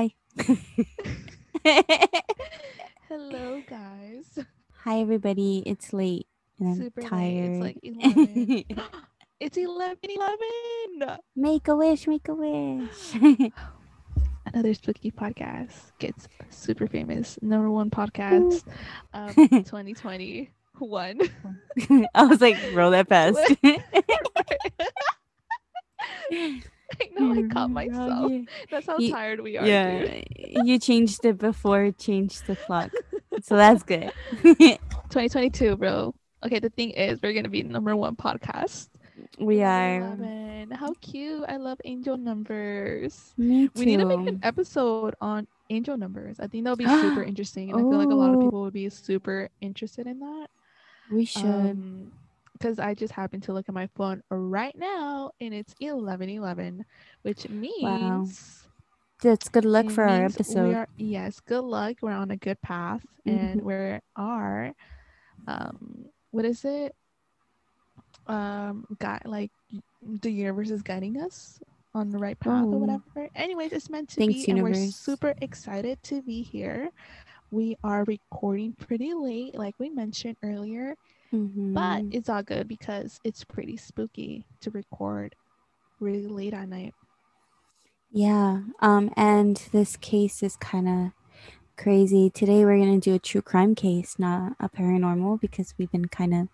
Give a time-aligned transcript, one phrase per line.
[0.00, 0.14] Hi.
[3.08, 4.38] Hello, guys.
[4.84, 5.62] Hi, everybody.
[5.66, 6.26] It's late
[6.58, 7.60] and I'm Super tired.
[7.60, 7.78] late.
[7.82, 8.88] It's like 11.
[9.40, 11.18] it's 11 11.
[11.36, 13.14] make a wish, make a wish.
[14.46, 17.38] Another spooky podcast gets super famous.
[17.42, 18.64] Number one podcast
[19.12, 21.18] of 2021.
[22.14, 23.38] I was like, roll that fast.
[27.00, 28.32] I know I caught myself.
[28.70, 29.66] That's how You- tired we are.
[29.66, 30.22] yeah,
[30.64, 32.90] you changed it before it changed the clock.
[33.42, 34.12] So that's good.
[34.42, 36.14] 2022, bro.
[36.44, 38.88] Okay, the thing is, we're gonna be number one podcast.
[39.38, 39.98] we are.
[40.00, 40.70] 11.
[40.72, 41.44] How cute!
[41.48, 43.32] I love angel numbers.
[43.38, 43.72] Me too.
[43.76, 46.38] We need to make an episode on angel numbers.
[46.40, 48.44] I think that'll be super interesting, and I feel like a lot of Oh.
[48.44, 50.48] people would be super interested in that.
[51.10, 51.44] we should.
[51.44, 52.12] Um,
[52.60, 56.84] because I just happened to look at my phone right now, and it's eleven eleven,
[57.22, 58.68] which means
[59.22, 60.68] that's good luck for our episode.
[60.68, 61.96] We are, yes, good luck.
[62.02, 63.64] We're on a good path, and Mhm.
[63.64, 64.72] we are,
[65.46, 66.94] um, what is it?
[68.26, 69.50] Um, got like
[70.02, 71.60] the universe is guiding us
[71.94, 72.74] on the right path Oh.
[72.74, 73.28] or whatever.
[73.34, 76.90] Anyways, it's meant to Thanks, be, and we're super excited to be here.
[77.50, 80.94] We are recording pretty late, like we mentioned earlier,
[81.30, 82.14] but Mhm.
[82.14, 85.34] it's all good because it's pretty spooky to record
[86.00, 86.94] really late at night.
[88.10, 88.62] Yeah.
[88.80, 91.12] Um, and this case is kind of
[91.76, 92.30] crazy.
[92.30, 96.34] Today we're gonna do a true crime case, not a paranormal, because we've been kind
[96.34, 96.48] of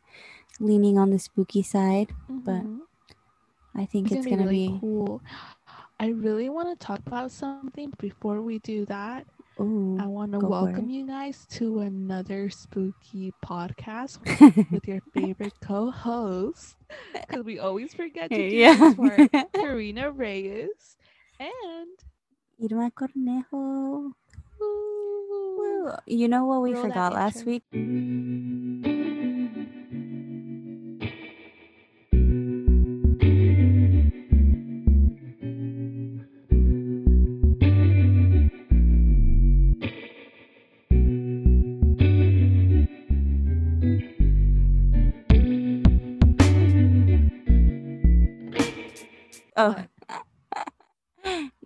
[0.60, 2.12] leaning on the spooky side.
[2.28, 2.80] But Mhm.
[3.74, 4.80] I think it's, it's, gonna, gonna, be, really be.
[4.80, 5.22] cool.
[5.98, 7.92] I really want to talk about something.
[7.98, 9.26] Before we do that,
[9.60, 9.96] Ooh.
[9.98, 14.18] I want to welcome you guys to another spooky podcast
[14.70, 16.76] with your favorite co-host.
[17.12, 18.74] Because we always forget to do Yeah.
[18.76, 20.96] this for Karina Reyes
[21.40, 21.96] and
[22.60, 24.12] Irma Cornejo.
[24.60, 27.62] Ooh, You know what we Roll forgot last week?
[49.56, 49.76] Oh,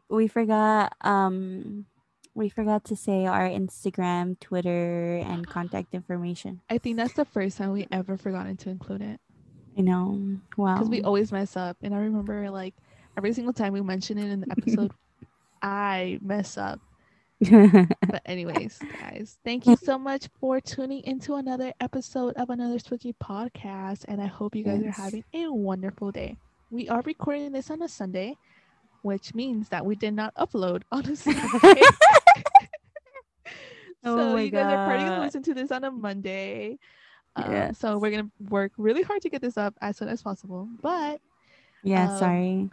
[0.08, 0.94] we forgot.
[1.02, 1.86] Um,
[2.34, 6.60] we forgot to say our Instagram, Twitter, and contact information.
[6.70, 9.20] I think that's the first time we ever forgotten to include it.
[9.76, 10.38] I know.
[10.56, 10.74] Wow.
[10.74, 12.74] because we always mess up and i remember like
[13.16, 14.90] every single time we mention it in the episode
[15.62, 16.80] i mess up
[17.40, 23.14] but anyways guys thank you so much for tuning into another episode of another spooky
[23.22, 24.98] podcast and i hope you guys Yes.
[24.98, 26.36] are having a wonderful day
[26.70, 28.36] we are recording this on a sunday
[29.02, 31.40] which means that we did not upload on a sunday
[34.02, 36.78] Oh so my you guys are probably gonna listen to this on a monday
[37.36, 37.78] um, Yes.
[37.78, 41.20] so we're gonna work really hard to get this up as soon as possible but
[41.82, 42.12] yeah.
[42.12, 42.70] um, sorry.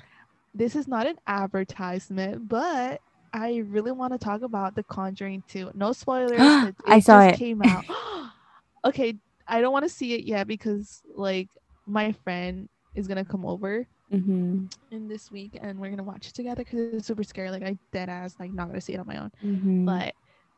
[0.54, 3.02] this is not an advertisement, but
[3.34, 5.72] I really want to talk about The Conjuring 2.
[5.74, 6.32] No spoilers.
[6.40, 7.38] it, I saw just it.
[7.40, 7.86] Came out.
[8.86, 9.16] okay,
[9.48, 11.50] I don't want to see it yet because like
[11.86, 14.68] my friend is gonna come over Mm-hmm.
[14.92, 17.52] in this week and we're gonna watch it together because it's super scary.
[17.52, 19.32] Like I dead ass like not gonna see it on my own.
[19.44, 19.84] Mm-hmm.
[19.86, 20.14] But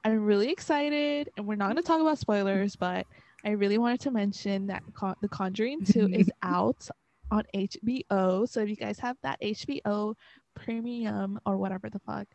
[0.06, 3.08] I'm really excited, and we're not gonna talk about spoilers, but
[3.44, 6.88] I really wanted to mention that Con- The Conjuring 2 is out
[7.32, 8.48] on HBO.
[8.48, 10.14] So if you guys have that HBO
[10.56, 12.28] premium or whatever the fuck,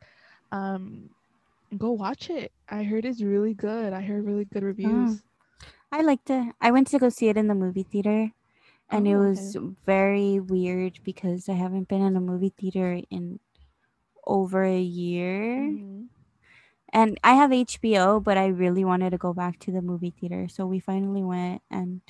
[0.50, 1.08] um,
[1.78, 2.50] go watch it.
[2.68, 3.92] I heard it's really good.
[3.92, 5.22] I heard really good reviews.
[5.92, 6.54] I liked it.
[6.60, 8.32] I went to go see it in the movie theater,
[8.90, 9.54] and it Oh, okay.
[9.54, 9.56] was
[9.86, 13.40] very weird because I haven't been in a movie theater in
[14.26, 15.78] over a year.
[15.78, 16.08] Mhm.
[16.92, 20.48] And I have HBO, but I really wanted to go back to the movie theater.
[20.48, 22.02] So we finally went and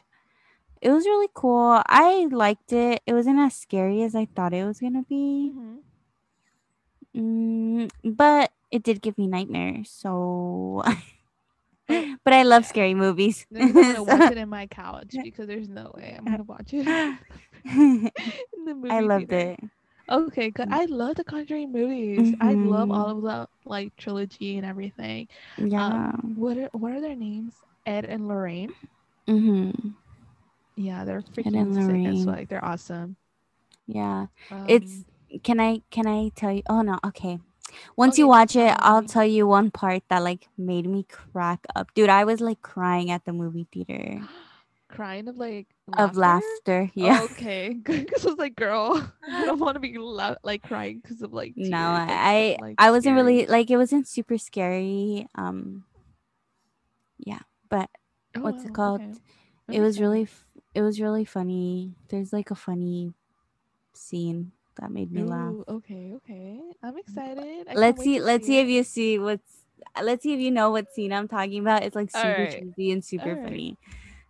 [0.82, 1.82] it was really cool.
[1.86, 3.02] I liked it.
[3.06, 5.54] It wasn't as scary as I thought it was going to be.
[5.54, 5.82] Mhm.
[7.14, 9.90] Mm, but it did give me nightmares.
[9.90, 10.82] So,
[12.24, 13.46] but I love scary movies.
[13.54, 16.88] I'm gonna watch it in my couch because there's no way I'm gonna watch it
[16.88, 17.18] in
[18.66, 19.34] the movie I loved theater.
[19.34, 19.60] it.
[20.10, 20.66] Okay, good.
[20.70, 22.34] I love the Conjuring movies.
[22.40, 22.90] I love Mhm.
[22.90, 25.28] all of the like trilogy and everything.
[25.56, 26.12] Yeah.
[26.34, 27.64] What are what are their names?
[27.86, 28.74] Ed and Lorraine.
[29.28, 29.94] mm-hmm.
[30.76, 33.16] Yeah, they're freaking sick as like they're awesome.
[33.86, 34.26] Yeah.
[34.66, 35.06] It's Um,
[35.42, 36.62] can I can I tell you?
[36.68, 37.38] Oh no, okay.
[37.96, 41.66] Once Okay, you watch it, I'll tell you one part that like made me crack
[41.74, 41.92] up.
[41.94, 44.20] Dude, I was like crying at the movie theater.
[44.88, 45.66] crying of like
[45.96, 46.90] of laughter.
[46.94, 47.18] Yeah.
[47.20, 47.74] Oh, okay.
[47.84, 49.02] Because I was like, girl,
[49.32, 51.54] I don't want to be la- like crying because of like.
[51.56, 53.16] no, I like, I wasn't scary.
[53.16, 55.26] really like it wasn't super scary.
[55.34, 55.84] Um.
[57.18, 57.90] Yeah, but
[58.36, 59.00] Oh, what's it called?
[59.00, 59.18] okay.
[59.70, 60.28] it was really
[60.74, 61.94] it was really funny.
[62.08, 63.14] There's like a funny
[63.92, 65.54] scene that made me laugh.
[65.68, 66.60] Okay, okay.
[66.82, 67.66] I'm excited.
[67.68, 69.64] I let's see let's see if you see what's
[70.02, 72.60] let's see if you know what scene i'm talking about it's like super Alright.
[72.60, 73.44] cheesy and super Alright.
[73.44, 73.76] funny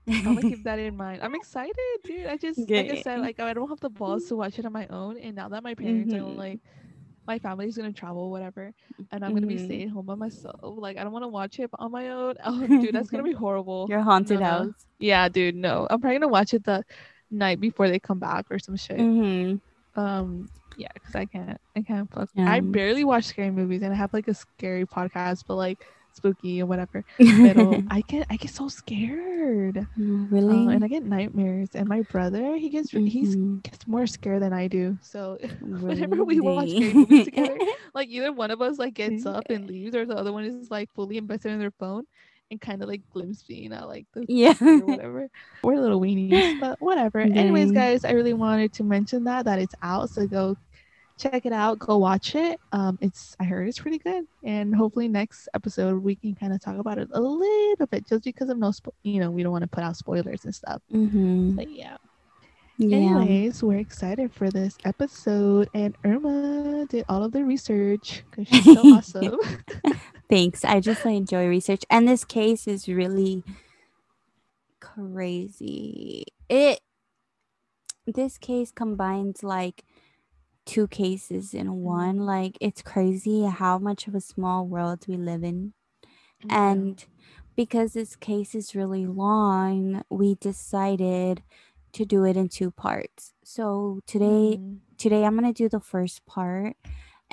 [0.08, 1.22] I'm gonna keep that in mind.
[1.22, 1.74] I'm excited,
[2.04, 2.26] dude.
[2.26, 4.72] I just like I said, like I don't have the balls to watch it on
[4.72, 6.36] my own, and now that my parents are Mhm.
[6.36, 6.60] like,
[7.26, 8.72] my family's gonna travel, whatever,
[9.12, 9.64] and I'm gonna be Mhm.
[9.64, 10.60] staying home by myself.
[10.62, 12.34] Like I don't want to watch it on my own.
[12.44, 13.88] Oh, dude, that's gonna be horrible.
[13.88, 14.64] your haunted No, no.
[14.66, 15.54] house Yeah, dude.
[15.56, 16.84] No, I'm probably gonna watch it the
[17.30, 18.98] night before they come back or some shit.
[18.98, 19.56] hmm
[19.96, 22.30] Um, yeah, because I can't, I can't fuck.
[22.46, 26.60] I barely watch scary movies, and I have like a scary podcast, but like spooky
[26.62, 27.04] or whatever.
[27.42, 27.56] But
[27.88, 29.86] I get, I get so scared.
[29.96, 31.70] really Uh, and I get nightmares.
[31.74, 33.62] And my brother, he gets he's Mhm.
[33.62, 34.98] gets more scared than I do.
[35.00, 36.70] So whenever we watch Really?
[36.70, 37.60] scary movies together,
[37.94, 40.70] like either one of us like gets up and leaves, or the other one is
[40.70, 42.04] like fully invested in their phone
[42.50, 45.28] and kind of like glimpsing at like the yeah whatever.
[45.62, 47.20] We're little weenies, but whatever.
[47.20, 50.56] Anyways, guys, I really wanted to mention that that it's out, so go
[51.18, 51.78] check it out.
[51.78, 52.60] Go watch it.
[52.72, 56.60] Um, it's I heard it's pretty good, and hopefully next episode we can kind of
[56.60, 59.52] talk about it a little bit, just because of no, spo- you know, we don't
[59.52, 60.82] want to put out spoilers and stuff.
[60.90, 61.96] hmm But yeah.
[62.78, 68.48] yeah Anyways, we're excited for this episode, and Irma did all of the research because
[68.48, 69.38] she's so awesome.
[70.28, 73.42] Thanks i just like enjoy research and this case is really
[74.80, 76.80] crazy it
[78.06, 79.84] this case combines like
[80.66, 82.26] two cases in one Mhm.
[82.26, 85.72] like it's crazy how much of a small world we live in
[86.44, 86.72] Yeah.
[86.72, 87.04] and
[87.56, 91.42] because this case is really long we decided
[91.92, 94.80] to do it in two parts so today Mhm.
[94.98, 96.76] today i'm going to do the first part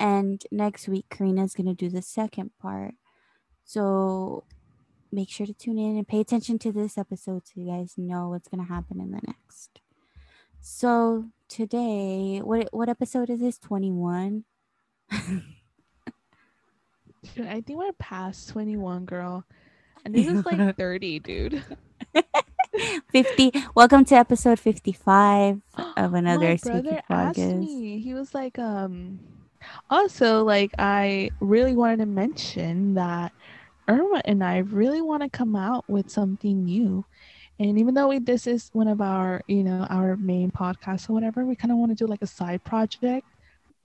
[0.02, 2.94] and next week Karina is going to do the second part
[3.64, 4.44] so
[5.10, 8.28] make sure to tune in and pay attention to this episode so you guys know
[8.28, 9.80] what's going to happen in the next
[10.60, 14.44] so today what what episode is this 21
[17.36, 19.44] Dude, I think we're past 21, girl.
[20.04, 21.62] And this is like 30, dude.
[23.12, 25.60] 50 welcome to episode 55
[25.96, 28.00] of another My brother asked me.
[28.00, 29.20] He was like, um,
[29.90, 33.32] also, like, I really wanted to mention that
[33.88, 37.04] Irma and I really want to come out with something new.
[37.58, 41.12] And even though we, this is one of our, you know, our main podcasts or
[41.12, 43.26] whatever, we kind of want to do like a side project.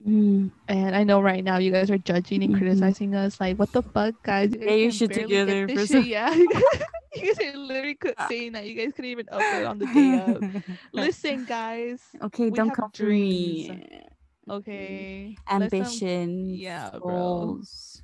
[0.06, 0.50] Mm.
[0.68, 2.58] And I know right now you guys are judging and Mhm.
[2.58, 4.52] criticizing us, like, what the fuck, guys?
[4.52, 6.32] Can shit barely together for some- Yeah.
[7.14, 10.20] you guys are literally co- saying that you guys couldn't even upload on the day
[10.20, 10.62] of.
[10.92, 12.00] Listen, guys.
[12.22, 13.68] okay don't come for dreams.
[13.70, 14.02] me
[14.50, 15.36] Okay.
[15.48, 17.00] Um, ambition yeah, bro.
[17.00, 18.02] goals.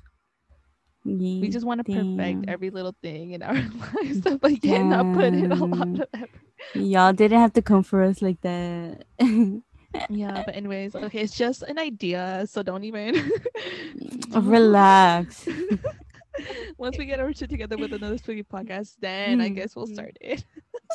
[1.41, 3.53] we just want to perfect every little thing in our
[4.03, 6.29] lives, but yet not put in a lot of effort.
[6.73, 9.05] y'all didn't have to come for us like that
[10.09, 13.31] Yeah, but anyways, okay, it's just an idea, so don't even
[14.35, 15.47] relax
[16.77, 19.87] Once we get our shit together with another spooky podcast, then I Mm, guess we'll
[19.87, 20.43] start it.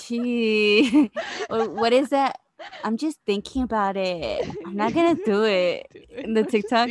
[0.06, 1.11] Gee.
[1.49, 2.38] What is that
[2.85, 6.89] i'm just thinking about it i'm not gonna do it Do In the I'm TikTok?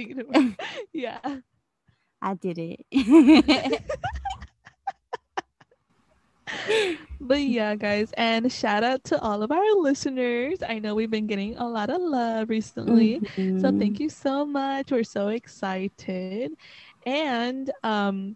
[0.93, 1.19] yeah.
[2.21, 2.85] i did it
[7.21, 10.59] But yeah, guys, and shout out to all of our listeners.
[10.67, 13.19] I know we've been getting a lot of love recently.
[13.35, 13.77] So Mhm.
[13.79, 14.89] thank you so much.
[14.89, 16.53] We're so excited.
[17.05, 18.35] And um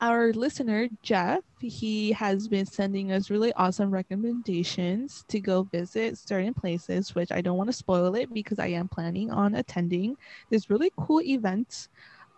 [0.00, 6.54] our listener Jeff, he has been sending us really awesome recommendations to go visit certain
[6.54, 10.16] places, which I don't want to spoil it because I am planning on attending
[10.50, 11.88] this really cool event.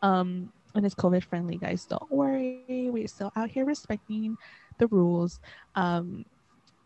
[0.03, 1.85] Um and it's COVID friendly, guys.
[1.87, 2.65] Don't worry.
[2.91, 4.39] We're still out here respecting
[4.79, 5.41] the rules.
[5.75, 6.25] Um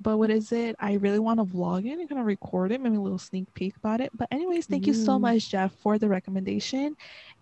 [0.01, 0.75] but what is it?
[0.81, 3.53] I really want to vlog it and kind of record it, maybe a little sneak
[3.55, 4.11] peek about it.
[4.15, 5.21] But anyways, thank you so Mm.
[5.23, 6.97] much, Jeff, for the recommendation.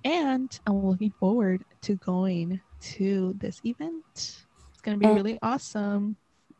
[0.04, 2.60] And I'm looking forward to going
[2.96, 4.04] to this event.
[4.14, 6.16] It's gonna be And- really awesome.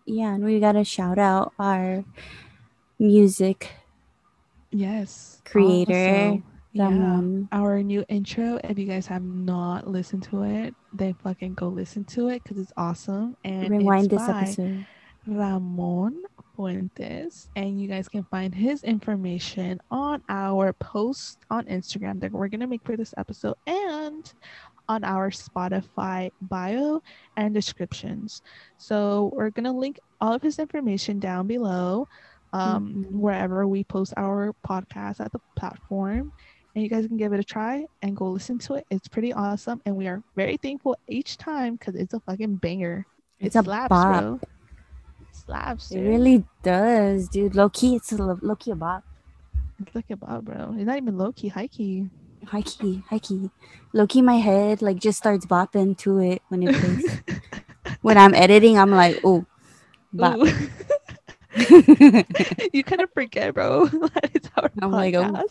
[0.07, 2.05] yeah and we gotta shout out our
[2.99, 3.71] music
[4.75, 5.43] Yes.
[5.45, 7.49] Creator, Also, yeah, Ramon.
[7.53, 8.59] our new intro.
[8.65, 12.57] If you guys have not listened to it, then fucking go listen to it because
[12.59, 13.37] it's awesome.
[13.45, 14.87] And rewind this episode
[15.27, 16.23] Ramon
[16.57, 22.49] Fuentes, and you guys can find his information on our post on Instagram that we're
[22.49, 24.33] gonna make for this episode and
[24.93, 27.03] on our Spotify bio
[27.37, 28.43] and descriptions.
[28.77, 32.09] So we're going to link all of his information down below
[32.53, 33.19] um, mm-hmm.
[33.19, 36.33] wherever we post our podcast at the platform.
[36.75, 38.87] And you guys can give it a try and go listen to it.
[38.91, 39.81] It's pretty awesome.
[39.85, 43.07] And we are very thankful each time because it's a fucking banger.
[43.41, 44.23] It's it a slaps, bop.
[44.23, 44.41] Bro.
[45.33, 45.89] slaps.
[45.89, 45.99] Dude.
[45.99, 47.55] It really does, dude.
[47.55, 49.05] Low key, it's a low key a bop.
[49.81, 50.75] It's like a bop, bro.
[50.77, 52.09] It's not even low key, high key.
[52.47, 53.51] High key, high key.
[53.93, 57.21] Low key, my head like just starts bopping to it when it plays.
[58.03, 59.45] when I'm editing, I'm like, oh,
[60.13, 60.39] bop.
[62.73, 63.85] you kind of forget, bro.
[64.35, 64.93] it's our I'm podcast.
[64.93, 65.47] like, oh,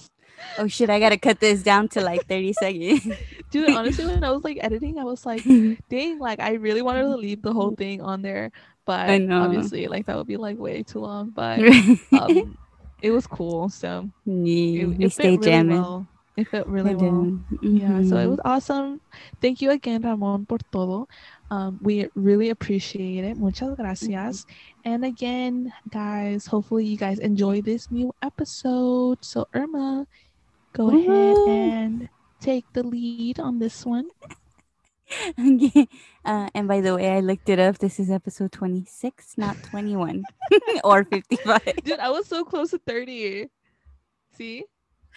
[0.59, 3.07] oh shit, I gotta cut this down to like 30 seconds.
[3.51, 5.43] Dude, honestly, when I was like editing, I was like,
[5.89, 8.51] dang, like I really wanted to leave the whole thing on there,
[8.85, 11.29] but obviously, like that would be like way too long.
[11.29, 11.59] But
[12.13, 12.57] um,
[13.01, 15.77] it was cool, so yeah, it, it stay jamming.
[15.77, 16.07] Really well.
[16.41, 17.37] It felt really well.
[17.37, 17.77] Mm-hmm.
[17.77, 18.99] Yeah, so it was awesome.
[19.39, 21.07] Thank you again, Ramon, por todo.
[21.51, 23.37] Um, we really appreciate it.
[23.37, 24.41] Muchas gracias.
[24.41, 24.89] Mm-hmm.
[24.89, 29.21] And again, guys, hopefully you guys enjoy this new episode.
[29.21, 30.07] So, Irma,
[30.73, 32.09] go ahead and
[32.41, 34.09] take the lead on this one.
[35.37, 35.85] okay.
[36.25, 37.77] Uh, and by the way, I looked it up.
[37.77, 40.23] This is episode 26, not 21
[40.83, 41.61] or 55.
[41.83, 43.45] Dude, I was so close to 30.
[44.33, 44.65] See?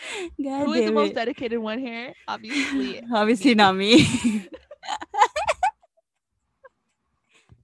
[0.43, 2.15] God Who is the most dedicated one here?
[2.29, 3.03] Obviously.
[3.13, 4.05] Obviously, not me.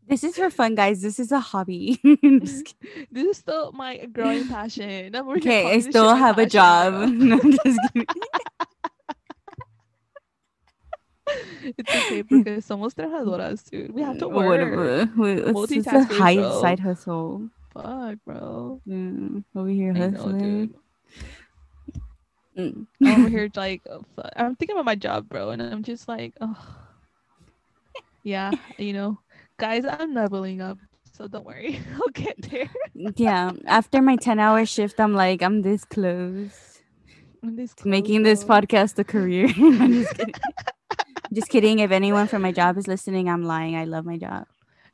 [0.08, 1.02] this is for fun, guys.
[1.02, 2.00] This is a hobby.
[2.22, 2.64] this
[3.14, 5.14] is still my growing passion.
[5.14, 7.08] okay, I still have a job.
[7.08, 8.06] no, I'm just kidding.
[11.76, 13.92] it's okay because somos trabajadoras, dude.
[13.92, 14.48] We have to work.
[14.48, 15.08] Whatever.
[15.18, 17.48] It's a high side hustle.
[17.72, 18.80] Fuck, bro.
[18.88, 20.74] Mm, over here hustling.
[22.60, 22.86] Mm.
[23.02, 24.04] I'm over here like oh,
[24.36, 26.56] I'm thinking about my job, bro, and I'm just like, oh,
[28.22, 29.18] yeah, you know,
[29.58, 30.78] guys, I'm leveling up,
[31.12, 32.68] so don't worry, I'll get there.
[33.16, 36.82] yeah, after my 10 hour shift, I'm like, I'm this close.
[37.42, 38.30] I'm this close, making bro.
[38.30, 39.46] this podcast a career.
[39.56, 40.34] I'm just kidding.
[41.32, 41.78] just kidding.
[41.78, 43.76] If anyone from my job is listening, I'm lying.
[43.76, 44.46] I love my job.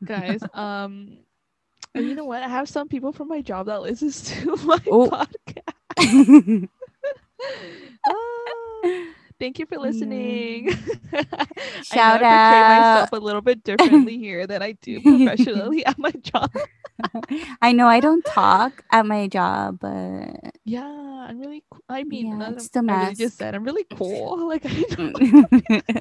[0.04, 1.18] guys, um,
[1.94, 2.42] you know what?
[2.42, 5.08] I have some people from my job that listens to my oh.
[5.08, 6.68] podcast.
[8.08, 10.70] Ah, thank you for listening.
[11.82, 12.50] Shout I out.
[12.50, 16.50] portray myself a little bit differently here than I do professionally at my job.
[17.62, 20.84] I know I don't talk at my job, but yeah,
[21.28, 21.64] I'm really.
[21.88, 24.48] I mean, yeah, it's the I really just said I'm really cool.
[24.48, 26.00] Like I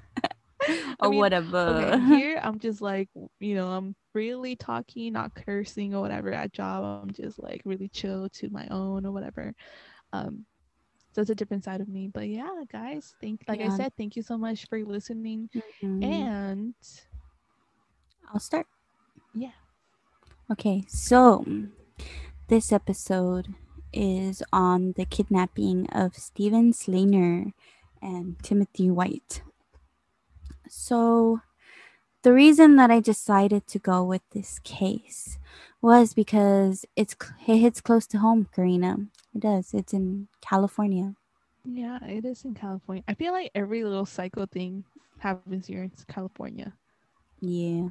[0.99, 1.57] or mean, whatever.
[1.57, 6.31] Okay, here I'm just like, you know, I'm really talking, not cursing or whatever.
[6.31, 9.53] At job, I'm just like really chill to my own or whatever.
[10.13, 10.45] Um,
[11.15, 12.09] so it's a different side of me.
[12.13, 13.71] But yeah, guys, thank like yeah.
[13.71, 15.49] I said, thank you so much for listening.
[15.55, 16.03] Mm-hmm.
[16.03, 16.73] And
[18.33, 18.67] I'll start.
[19.33, 19.55] Yeah.
[20.51, 21.45] Okay, so
[22.49, 23.55] this episode
[23.93, 27.53] is on the kidnapping of Steven Stayner
[28.01, 29.41] and Timothy White.
[30.67, 31.39] So,
[32.23, 35.39] the reason that I decided to go with this case
[35.81, 37.15] was because it's
[37.47, 39.07] it hits close to home, Karina.
[39.35, 39.73] It does.
[39.73, 41.13] It's in California.
[41.65, 43.03] Yeah, it is in California.
[43.07, 44.85] I feel like every little psycho thing
[45.19, 46.73] happens here in California.
[47.41, 47.89] Yeah,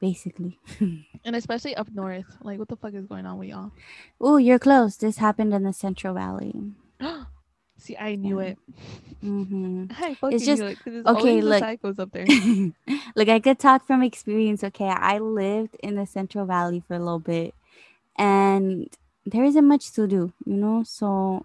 [0.00, 0.60] basically.
[1.24, 2.36] and especially up north.
[2.42, 3.72] Like, what the fuck is going on with y'all?
[4.20, 4.96] Oh, you're close.
[4.96, 6.54] This happened in the Central Valley.
[7.78, 8.46] See, I knew yeah.
[8.46, 8.58] it.
[9.24, 9.86] Mm-hmm.
[9.98, 11.40] I it's just it, it's okay.
[11.40, 12.26] Look, psychos up there.
[13.16, 14.62] look, I could talk from experience.
[14.62, 17.54] Okay, I lived in the Central Valley for a little bit,
[18.16, 18.88] and
[19.26, 20.82] there isn't much to do, you know.
[20.84, 21.44] So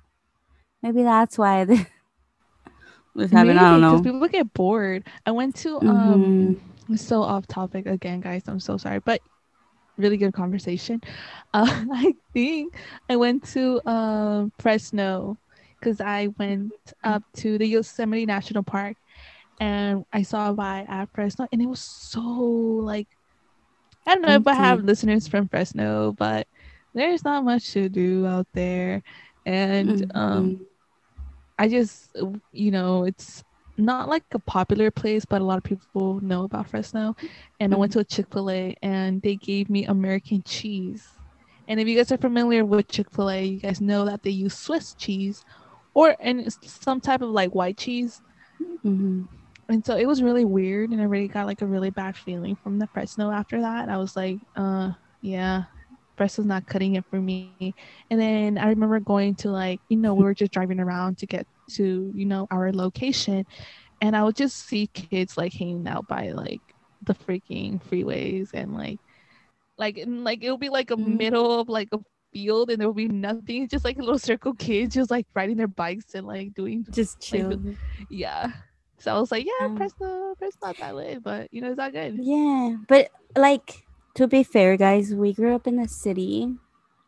[0.81, 1.65] maybe that's why
[3.15, 3.59] this happened.
[3.59, 4.01] I don't know.
[4.01, 5.07] People get bored.
[5.25, 6.55] I went to um.
[6.55, 6.95] Mm-hmm.
[6.95, 8.43] So off topic again, guys.
[8.47, 9.21] I'm so sorry, but
[9.97, 11.01] really good conversation.
[11.53, 12.75] Uh, I think
[13.09, 15.37] I went to um Fresno
[15.77, 16.71] because I went
[17.03, 18.95] up to the Yosemite National Park
[19.59, 23.09] and I saw a by at Fresno and it was so like
[24.07, 26.47] I don't know if I have listeners from Fresno, but
[26.93, 29.03] there's not much to do out there.
[29.45, 30.17] And mm-hmm.
[30.17, 30.65] um
[31.57, 32.15] I just
[32.51, 33.43] you know, it's
[33.77, 37.15] not like a popular place, but a lot of people know about Fresno.
[37.59, 37.73] And mm-hmm.
[37.73, 37.99] I went mm-hmm.
[37.99, 41.07] to a Chick fil A and they gave me American cheese.
[41.67, 44.29] And if you guys are familiar with Chick fil A, you guys know that they
[44.29, 45.45] use Swiss cheese
[45.93, 48.21] or and some type of like white cheese.
[48.85, 49.23] Mm-hmm.
[49.69, 52.57] And so it was really weird, and I really got like a really bad feeling
[52.57, 53.87] from the Fresno after that.
[53.87, 55.63] I was like, uh, yeah,
[56.17, 57.73] Fresno's not cutting it for me.
[58.09, 61.25] And then I remember going to like, you know, we were just driving around to
[61.27, 63.45] get to, you know, our location.
[64.01, 66.61] and I would just see kids like hanging out by like
[67.01, 68.99] the freaking freeways and like
[69.77, 71.17] like and like it'll be like a Mhm.
[71.17, 71.99] middle of like a
[72.33, 75.57] field and there will be nothing just like a little circle kids just like riding
[75.57, 77.59] their bikes and like doing Just chill.
[78.09, 78.51] yeah
[78.99, 79.75] so I was like yeah Yeah.
[79.75, 83.85] press the press not that lit but you know it's not good Yeah, but like
[84.15, 86.55] to be fair, guys, we grew up in the city.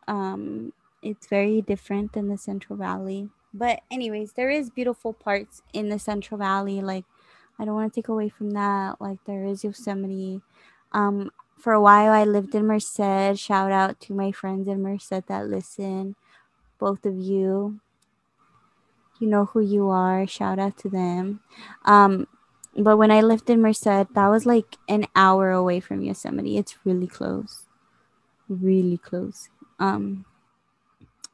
[0.08, 3.28] Um, it's very different than the Central Valley.
[3.52, 6.80] But anyways, there is beautiful parts in the Central Valley.
[6.80, 7.04] Like,
[7.58, 9.00] I don't want to take away from that.
[9.00, 10.40] Like, there is Yosemite.
[10.92, 13.38] Um, for a while, I lived in Merced.
[13.38, 16.16] Shout out to my friends in Merced that listen.
[16.78, 17.80] Both of you,
[19.20, 20.26] you know who you are.
[20.26, 21.40] Shout out to them.
[21.84, 22.26] Um,
[22.76, 26.58] but when I lived in Merced, that was like an hour away from Yosemite.
[26.58, 27.66] It's really close.
[28.48, 29.48] Really close.
[29.78, 30.24] Um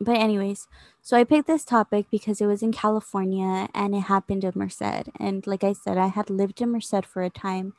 [0.03, 0.67] but anyways,
[1.03, 5.11] so I picked this topic because it was in California and it happened in Merced.
[5.19, 7.75] And like I said, I had lived in Merced for a time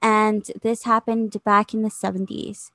[0.00, 2.70] and this happened back in the 70s.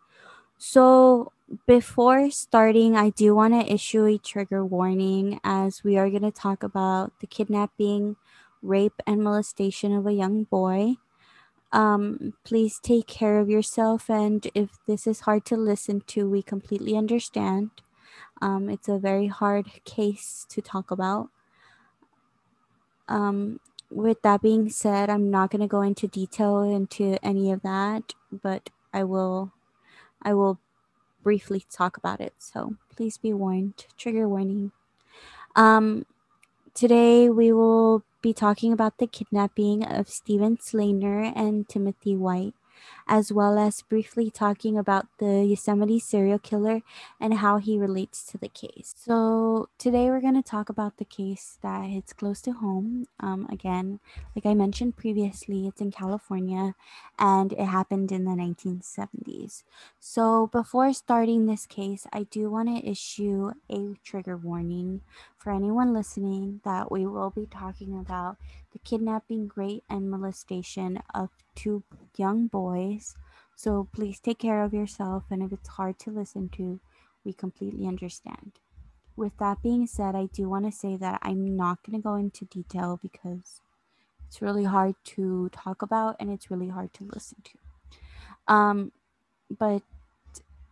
[0.57, 1.31] So
[1.67, 6.31] before starting, I do want to issue a trigger warning as we are going to
[6.31, 8.15] talk about the kidnapping,
[8.63, 10.95] rape, and molestation of a young boy.
[11.71, 16.41] Um, please take care of yourself, and if this is hard to listen to, we
[16.41, 17.69] completely understand.
[18.41, 21.29] Um, it's a very hard case to talk about.
[23.07, 27.61] Um, with that being said, I'm not going to go into detail into any of
[27.61, 29.51] that, but I will
[30.21, 30.59] I will
[31.21, 32.33] briefly talk about it.
[32.37, 33.85] So please be warned.
[33.97, 34.71] Trigger warning.
[35.55, 36.05] Um,
[36.73, 42.55] today we will be talking about the kidnapping of Steven Stayner and Timothy White,
[43.07, 46.81] as well as briefly talking about the Yosemite serial killer
[47.19, 48.93] and how he relates to the case.
[48.97, 53.05] So today we're going to talk about the case that hits close to home.
[53.19, 53.99] Um, again,
[54.35, 56.75] like I mentioned previously, it's in California
[57.19, 59.63] and it happened in the 1970s.
[59.99, 65.01] So, before starting this case, I do want to issue a trigger warning
[65.37, 68.37] for anyone listening that we will be talking about
[68.71, 71.83] the kidnapping, rape, and molestation of two
[72.17, 73.15] young boys.
[73.55, 76.79] So, please take care of yourself, and if it's hard to listen to,
[77.23, 78.53] we completely understand.
[79.15, 82.15] With that being said, I do want to say that I'm not going to go
[82.15, 83.61] into detail because
[84.27, 88.53] it's really hard to talk about and it's really hard to listen to.
[88.53, 88.91] Um,
[89.55, 89.83] but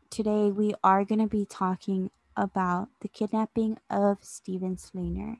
[0.09, 5.37] today we are going to be talking about the kidnapping of Steven Stayner.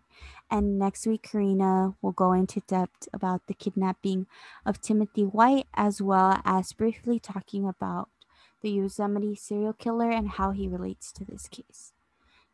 [0.49, 4.27] And next week, Karina will go into depth about the kidnapping
[4.65, 8.09] of Timothy White, as well as briefly talking about
[8.61, 11.93] the Yosemite serial killer and how he relates to this case.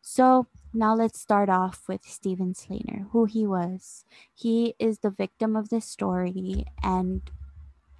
[0.01, 4.05] So now let's start off with Steven Stayner, who he was.
[4.33, 7.29] He is the victim of this story, and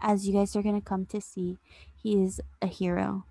[0.01, 1.57] as you guys are going to come to see,
[2.01, 3.25] he is a hero.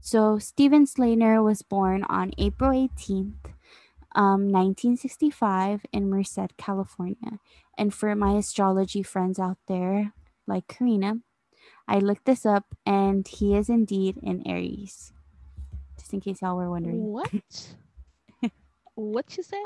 [0.00, 3.52] So, Steven Stayner was born on April 18th,
[4.14, 7.40] um, 1965, in Merced, California.
[7.76, 10.12] And for my astrology friends out there,
[10.46, 11.16] like Karina,
[11.86, 15.12] I looked this up and he is indeed in Aries.
[15.98, 17.02] Just in case y'all were wondering.
[17.02, 17.30] what
[18.94, 19.62] what you say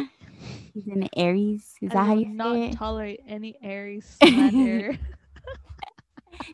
[0.74, 1.74] He's in Aries.
[1.80, 2.72] Is that how you not say it?
[2.72, 4.98] tolerate any Aries slander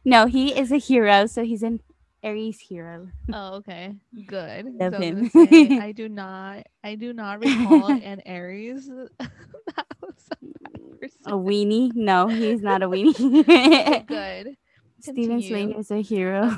[0.05, 1.81] No, he is a hero, so he's an
[2.23, 3.09] Aries hero.
[3.33, 3.95] oh okay
[4.27, 5.29] good Love So I him.
[5.29, 11.09] say, I do not I do not recall an Aries that was mm, a.
[11.27, 11.93] A weenie?
[11.95, 14.05] No, he's not a weenie.
[14.07, 14.57] good
[15.01, 15.41] Steven.
[15.41, 16.51] Stayner is a hero.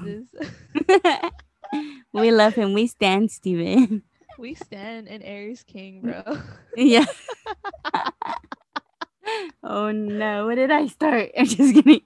[2.13, 2.73] We love him.
[2.75, 4.03] We stand Steven.
[4.39, 6.43] we stand an Aries king, mm, bro.
[6.77, 7.07] yeah.
[9.63, 11.31] oh no, what did I start?
[11.39, 12.03] I'm just kidding.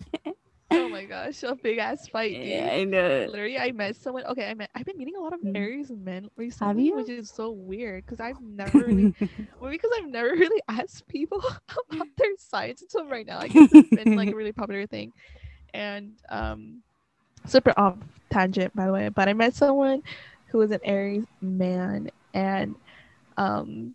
[0.71, 2.47] oh my gosh, a big ass fight, dude.
[2.47, 3.27] Yeah, I know.
[3.31, 4.25] Literally, I met someone.
[4.27, 4.71] Okay, I met.
[4.75, 5.57] I've been meeting a lot of Mm.
[5.57, 9.15] Aries men recently, which is so weird because I've never really,
[9.61, 11.43] well, because I've never really asked people
[11.91, 13.39] about their signs until right now.
[13.41, 15.13] I guess it's been like a really popular thing,
[15.75, 16.83] and um,
[17.47, 17.99] super off
[18.31, 19.09] tangent by the way.
[19.11, 20.03] But I met someone
[20.47, 22.75] who was an Aries man, and
[23.37, 23.95] um.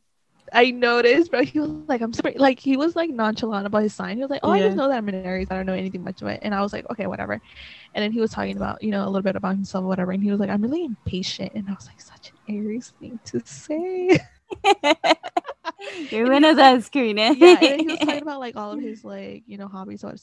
[0.53, 1.43] I noticed, bro.
[1.43, 4.17] He was like, I'm super, like, he was like nonchalant about his sign.
[4.17, 4.65] He was like, Oh, I Yeah.
[4.67, 5.47] just know that I'm an Aries.
[5.51, 6.39] I don't know anything much of it.
[6.43, 7.33] And I was like, Okay, whatever.
[7.93, 10.11] And then he was talking about, you know, a little bit about himself, whatever.
[10.11, 11.53] And he was like, I'm really impatient.
[11.55, 14.19] And I was like, such an Aries thing to say.
[16.09, 17.33] You're one of those, Karina.
[17.33, 17.57] yeah.
[17.61, 20.01] And he was talking about like all of his like, you know, hobbies.
[20.01, 20.13] So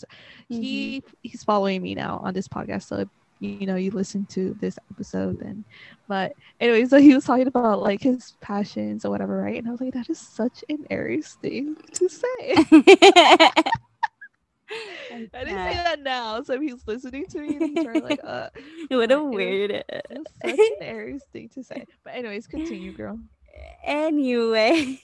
[0.48, 1.08] he mm-hmm.
[1.22, 2.84] he's following me now on this podcast.
[2.84, 3.06] So
[3.40, 5.64] you know, you listen to this episode then.
[6.08, 9.56] But anyway, so he was talking about like his passions or whatever, right?
[9.56, 12.56] And I was like, that is such an Aries thing to say.
[15.12, 16.42] I, didn't say that now.
[16.42, 18.48] So if he's listening to me, he's like, uh,
[18.88, 19.70] what a weird.
[19.70, 21.84] It was, it was such an Aries thing to say.
[22.04, 23.18] But anyways, continue, girl.
[23.84, 25.00] Anyway.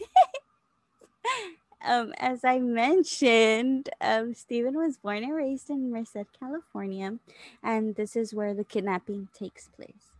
[1.85, 7.19] Um, as I mentioned, um, Steven was born and raised in Merced, California,
[7.63, 10.17] and this is where the kidnapping takes place.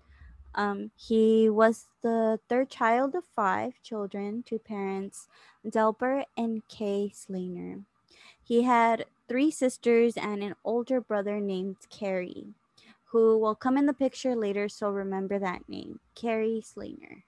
[0.55, 5.29] Um, he was the third child of five children to parents
[5.69, 7.85] Delbert and Kay Stayner.
[8.43, 12.49] He had three sisters and an older brother named Cary,
[13.07, 17.23] who will come in the picture later, so remember that name, Cary Stayner.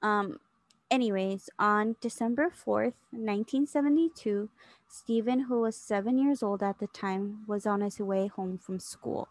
[0.00, 0.40] Um,
[0.90, 4.48] anyways, on December 4th, 1972,
[4.88, 8.80] Steven, who was seven years old at the time, was on his way home from
[8.80, 9.28] school.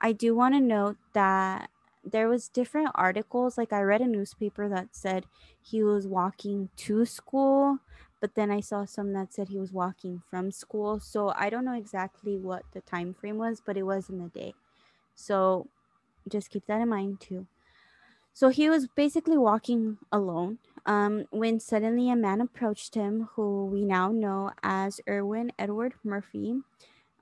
[0.00, 1.70] I do want to note that
[2.04, 5.26] there was different articles like i read a newspaper that said
[5.60, 7.78] he was walking to school
[8.20, 10.98] but then i saw some that said he was walking from school.
[11.00, 14.28] So i don't know exactly what the time frame was but it was in the
[14.28, 14.54] day.
[15.14, 15.68] So
[16.28, 17.46] just keep that in mind too.
[18.32, 23.84] So he was basically walking alone um, when suddenly a man approached him who we
[23.84, 26.60] now know as erwin edward murphy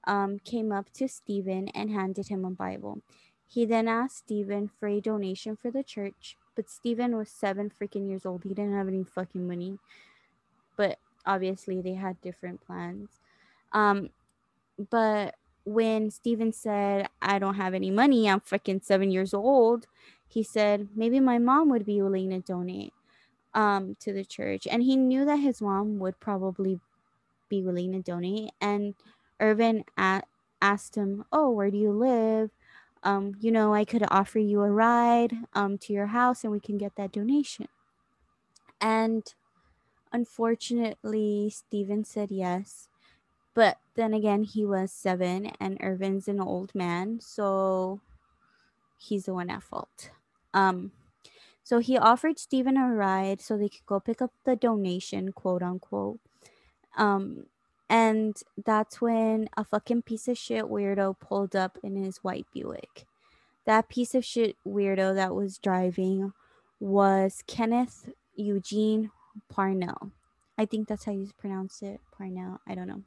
[0.05, 3.03] um, came up to steven and handed him a bible
[3.49, 8.07] he then asked Steven for a donation for the church, but Steven was seven freaking
[8.07, 8.43] years old.
[8.45, 9.79] He didn't have any fucking money.
[10.77, 13.09] But obviously, they had different plans.
[13.73, 14.11] Um,
[14.91, 19.87] but when Steven said, I don't have any money, I'm freaking seven years old,
[20.29, 22.93] he said, maybe my mom would be willing to donate
[23.55, 24.67] um, to the church.
[24.71, 26.81] And he knew that his mom would probably
[27.49, 28.51] be willing to donate.
[28.61, 28.95] And
[29.41, 30.23] Irvin a-
[30.61, 32.51] asked him, Oh, where do you live?
[33.03, 36.61] um, you know, I could offer you a ride um, to your house and we
[36.61, 37.69] can get that donation.
[38.81, 39.23] And
[40.13, 42.89] unfortunately, Steven said yes.
[43.55, 47.21] But then again, he was seven and Irvin's an old man.
[47.21, 48.01] So
[48.97, 50.11] he's the one at fault.
[50.55, 50.93] Um,
[51.69, 55.63] so he offered Steven a ride so they could go pick up the donation, quote
[55.63, 56.19] unquote.
[56.97, 57.45] Um,
[57.91, 63.05] and that's when a fucking piece of shit weirdo pulled up in his white Buick.
[63.67, 66.33] That piece of shit weirdo that was driving
[66.81, 69.11] was Kenneth Eugene
[69.51, 70.13] Parnell.
[70.57, 72.01] I think that's how you pronounce it.
[72.17, 72.63] Parnell.
[72.67, 73.03] I don't know.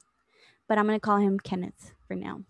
[0.68, 2.42] But I'm going to call him Kenneth for now.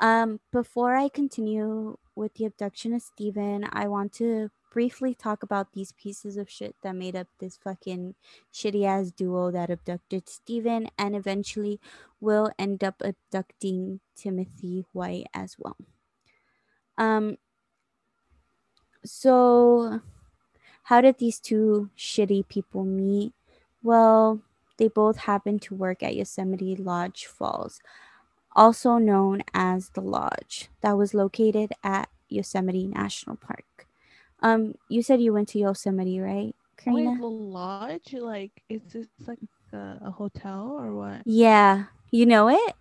[0.00, 5.72] Um, before I continue with the abduction of Steven, I want to briefly talk about
[5.72, 8.16] these pieces of shit that made up this fucking
[8.52, 11.80] shitty ass duo that abducted Steven and eventually
[12.20, 15.76] will end up abducting Timothy White as well.
[16.98, 17.38] Um
[19.04, 20.00] so
[20.82, 23.32] how did these two shitty people meet?
[23.82, 24.40] Well,
[24.76, 27.80] they both happened to work at Yosemite Lodge Falls,
[28.58, 33.86] also known as the Lodge, that was located at Yosemite National Park.
[34.40, 37.10] Um, you said you went to Yosemite, right, Karina?
[37.12, 38.12] Wait, the lodge?
[38.14, 39.38] Like, is this like
[39.72, 41.22] a, a hotel or what?
[41.24, 42.74] Yeah, you know it.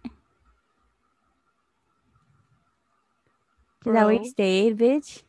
[3.85, 5.23] Is that where you stayed, bitch?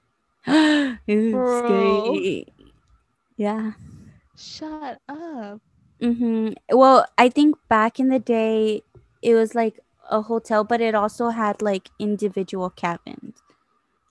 [3.36, 3.72] Yeah.
[4.36, 5.60] Shut up.
[6.02, 6.52] Mm-hmm.
[6.76, 8.82] Well, I think back in the day,
[9.22, 13.42] it was like a hotel, but it also had like individual cabins.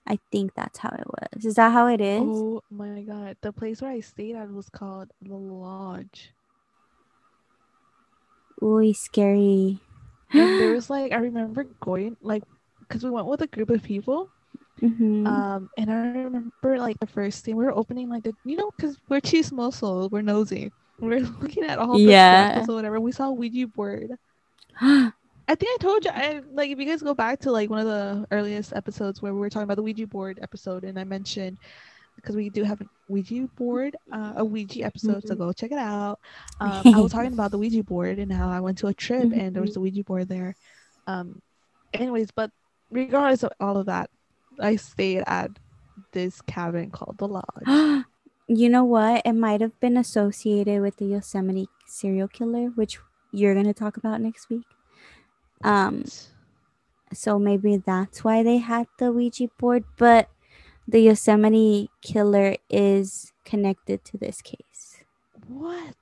[0.06, 1.44] I think that's how it was.
[1.44, 2.22] Is that how it is?
[2.22, 3.36] Oh my god.
[3.42, 6.30] The place where I stayed at was called the lodge.
[8.62, 9.78] Ooh, scary.
[10.32, 12.42] And there was like I remember going like
[12.80, 14.30] because we went with a group of people.
[14.80, 15.26] Mm-hmm.
[15.26, 18.70] Um, and I remember like the first thing we were opening like the you know
[18.76, 20.72] because we're chismoso, we're nosy.
[21.00, 22.64] We're looking at all the yeah.
[22.66, 22.98] or whatever.
[22.98, 24.12] We saw Ouija board.
[25.48, 26.10] I think I told you.
[26.14, 29.32] I like if you guys go back to like one of the earliest episodes where
[29.32, 31.56] we were talking about the Ouija board episode, and I mentioned
[32.16, 35.28] because we do have a Ouija board, uh, a Ouija episode, mm-hmm.
[35.28, 36.20] so go check it out.
[36.60, 39.22] Um, I was talking about the Ouija board and how I went to a trip
[39.22, 39.38] mm-hmm.
[39.38, 40.56] and there was a Ouija board there.
[41.06, 41.40] Um,
[41.94, 42.50] anyways, but
[42.90, 44.10] regardless of all of that,
[44.58, 45.52] I stayed at
[46.10, 48.04] this cabin called the Lodge.
[48.48, 49.22] you know what?
[49.24, 52.98] It might have been associated with the Yosemite serial killer, which
[53.30, 54.66] you're going to talk about next week.
[55.62, 56.04] Um,
[57.12, 60.28] so maybe that's why they had the Ouija board, but
[60.86, 65.02] the Yosemite killer is connected to this case.
[65.46, 65.94] What?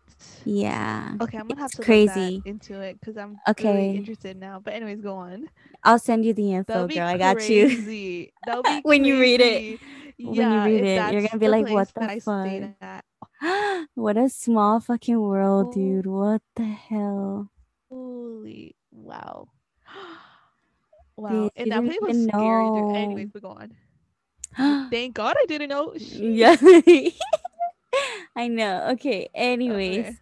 [0.44, 1.14] Yeah.
[1.20, 4.60] Okay, I'm gonna have to crazy into it because I'm okay really interested now.
[4.62, 5.48] But anyways, go on.
[5.82, 7.06] I'll send you the info, girl.
[7.06, 8.28] I got you.
[8.46, 9.80] That'll be when you read it.
[10.18, 13.88] Yeah, when you read it, you're gonna be like, "What the fuck?
[13.94, 16.06] what a small fucking world, dude!
[16.06, 17.50] What the hell?"
[17.90, 19.48] Holy Wow.
[21.16, 21.30] wow.
[21.30, 22.66] Bitch, and that was scary.
[22.66, 22.74] dude.
[22.74, 22.94] know.
[22.94, 23.72] Anyways, we go on.
[24.90, 25.92] Thank God I didn't know.
[25.94, 26.56] yeah.
[28.36, 28.88] I know.
[28.92, 29.28] Okay.
[29.34, 30.16] Anyways, Okay.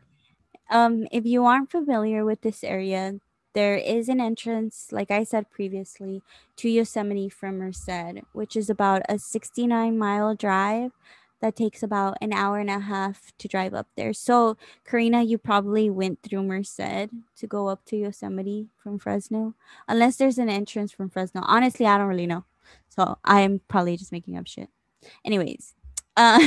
[0.70, 3.20] um if you aren't familiar with this area,
[3.54, 6.22] there is an entrance, like I said previously,
[6.56, 10.92] to Yosemite from Merced, which is about a 69 mile drive
[11.44, 14.14] that takes about an hour and a half to drive up there.
[14.14, 19.54] So, Karina, you probably went through Merced to go up to Yosemite from Fresno,
[19.86, 21.42] unless there's an entrance from Fresno.
[21.44, 22.46] Honestly, I don't really know.
[22.88, 24.70] So, I'm probably just making up shit.
[25.22, 25.74] Anyways,
[26.16, 26.40] uh,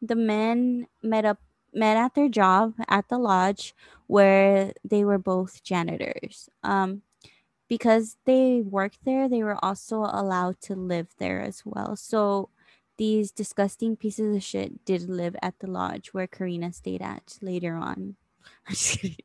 [0.00, 1.40] the men met up
[1.74, 3.74] met at their job at the lodge
[4.06, 6.48] where they were both janitors.
[6.62, 7.02] Um,
[7.68, 11.94] because they worked there, they were also allowed to live there as well.
[11.94, 12.48] So
[12.98, 17.74] these disgusting pieces of shit did live at the lodge where Karina stayed at later
[17.76, 18.16] on.
[18.68, 19.16] I'm just kidding.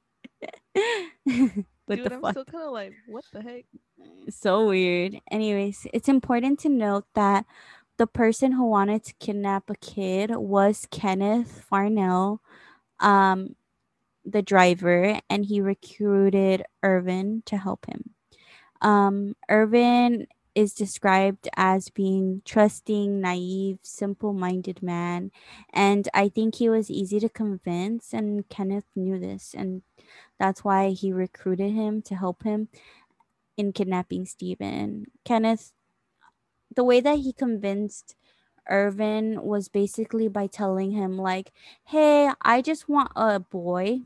[1.85, 2.31] what Dude, the I'm fuck?
[2.31, 3.65] still kind of like, what the heck?
[4.29, 5.19] so weird.
[5.31, 7.45] Anyways, it's important to note that
[7.97, 12.41] the person who wanted to kidnap a kid was Kenneth Parnell,
[12.99, 13.55] um,
[14.25, 18.11] the driver, and he recruited Irvin to help him.
[18.81, 25.31] Um, Irvin is described as being trusting, naive, simple-minded man,
[25.71, 28.13] and I think he was easy to convince.
[28.13, 29.81] And Kenneth knew this, and
[30.39, 32.67] that's why he recruited him to help him
[33.57, 35.07] in kidnapping Steven.
[35.25, 35.73] Kenneth,
[36.75, 38.15] the way that he convinced
[38.69, 41.51] Irvin was basically by telling him, like,
[41.85, 44.01] hey, I just want a boy,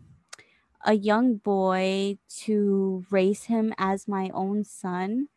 [0.85, 5.27] a young boy, to raise him as my own son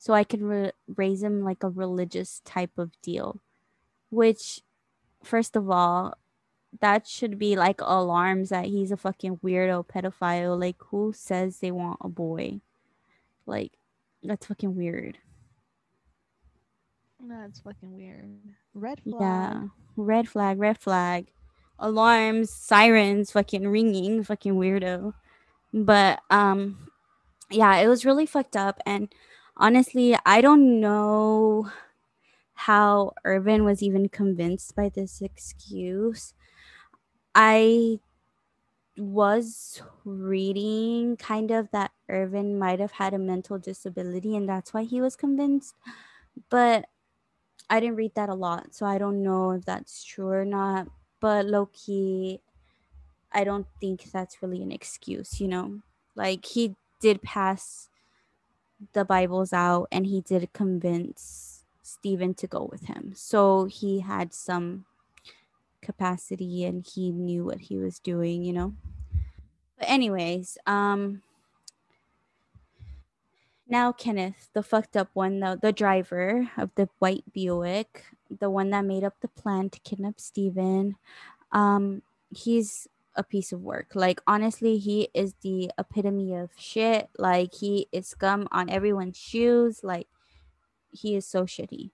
[0.00, 3.38] so I can re- raise him like a religious type of deal.
[4.08, 4.62] Which,
[5.22, 6.16] first of all,
[6.80, 10.58] that should be like alarms that he's a fucking weirdo pedophile.
[10.58, 12.60] Like, who says they want a boy?
[13.44, 13.72] Like,
[14.22, 15.18] that's fucking weird.
[17.28, 18.38] That's fucking weird.
[18.72, 19.20] Red flag.
[19.20, 19.62] Yeah.
[19.96, 21.26] Red flag, red flag.
[21.78, 25.12] Alarms, sirens fucking ringing, fucking weirdo.
[25.74, 26.88] But um
[27.50, 29.12] yeah, it was really fucked up and
[29.60, 31.70] honestly, I don't know
[32.54, 36.34] how Irvin was even convinced by this excuse.
[37.34, 38.00] I
[38.98, 44.84] was reading kind of that Irvin might have had a mental disability and that's why
[44.84, 45.74] he was convinced.
[46.50, 46.86] But
[47.70, 50.88] I didn't read that a lot, so I don't know if that's true or not.
[51.20, 52.40] But low key,
[53.32, 55.82] I don't think that's really an excuse, you know?
[56.16, 57.89] Like, he did pass
[58.92, 63.12] the Bibles out and he did convince Steven to go with him.
[63.14, 64.84] So he had some
[65.82, 68.74] capacity and he knew what he was doing, you know?
[69.78, 71.22] But, anyways, um,
[73.68, 78.04] now Kenneth, the fucked up one, the, the driver of the white Buick,
[78.38, 80.96] the one that made up the plan to kidnap Steven,
[81.52, 82.88] um, he's
[83.20, 83.88] a piece of work.
[83.94, 87.10] Like honestly, he is the epitome of shit.
[87.18, 89.84] Like he is scum on everyone's shoes.
[89.84, 90.08] Like
[90.90, 91.90] he is so shitty.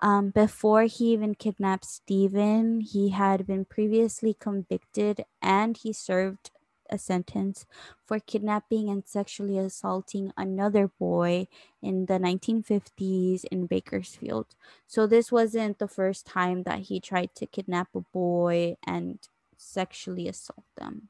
[0.00, 6.50] Um, before he even kidnapped Steven, he had been previously convicted and he served
[6.90, 7.64] a sentence
[8.04, 11.46] for kidnapping and sexually assaulting another boy
[11.80, 14.46] in the 1950s in Bakersfield.
[14.86, 19.18] So this wasn't the first time that he tried to kidnap a boy and
[19.58, 21.08] sexually assault them.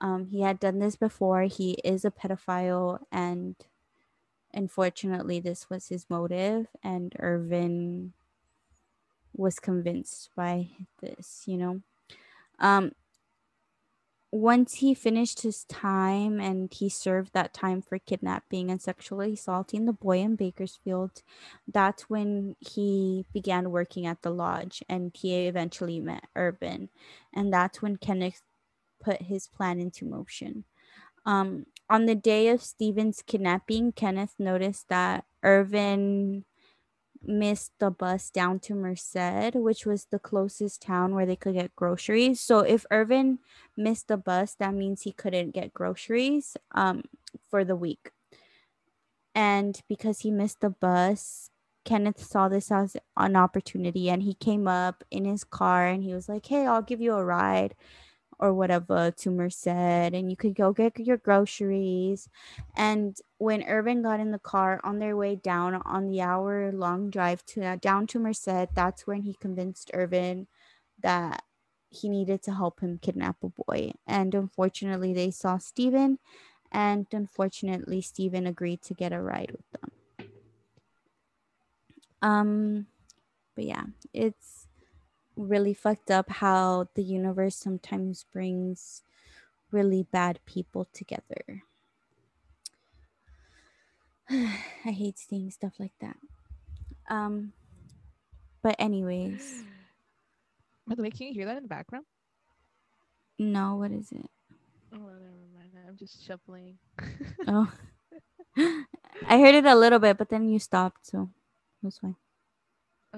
[0.00, 1.42] Um, he had done this before.
[1.42, 3.56] He is a pedophile, and
[4.52, 6.66] unfortunately, this was his motive.
[6.82, 8.12] And Irvin
[9.36, 10.68] was convinced by
[11.00, 11.80] this, you know.
[12.58, 12.92] Um,
[14.30, 19.86] once he finished his time and he served that time for kidnapping and sexually assaulting
[19.86, 21.22] the boy in Bakersfield,
[21.66, 26.90] that's when he began working at the lodge and he eventually met Irvin.
[27.32, 28.42] And that's when Kenneth
[29.02, 30.64] put his plan into motion.
[31.24, 36.44] Um, on the day of Steven's kidnapping, Kenneth noticed that Irvin
[37.22, 41.76] missed the bus down to Merced, which was the closest town where they could get
[41.76, 42.40] groceries.
[42.40, 43.38] So if Irvin
[43.76, 47.04] missed the bus, that means he couldn't get groceries um,
[47.50, 48.10] for the week.
[49.34, 51.50] And because he missed the bus,
[51.84, 56.12] Kenneth saw this as an opportunity and he came up in his car and he
[56.12, 57.74] was like, Hey, I'll give you a ride
[58.38, 62.28] or whatever to Merced and you could go get your groceries.
[62.76, 67.10] And when Irvin got in the car on their way down on the hour long
[67.10, 70.46] drive to uh, down to Merced, that's when he convinced Irvin
[71.00, 71.42] that
[71.90, 73.92] he needed to help him kidnap a boy.
[74.06, 76.18] And unfortunately, they saw Steven
[76.72, 79.92] And unfortunately, Steven agreed to get a ride with them.
[82.22, 82.86] Um,
[83.54, 84.67] but yeah, it's
[85.38, 89.02] really fucked up how the universe sometimes brings
[89.70, 91.62] really bad people together.
[94.30, 96.16] I hate seeing stuff like that.
[97.08, 97.52] Um,
[98.62, 99.64] but anyways,
[100.86, 102.06] By the way, can you hear that in the background?
[103.38, 104.30] no, what is it?
[104.92, 105.12] Oh, never
[105.54, 105.70] mind.
[105.86, 106.78] I'm just shuffling.
[107.46, 107.70] Oh,
[108.56, 111.30] I heard it a little bit, but then you stopped, so
[111.82, 112.16] it was fine.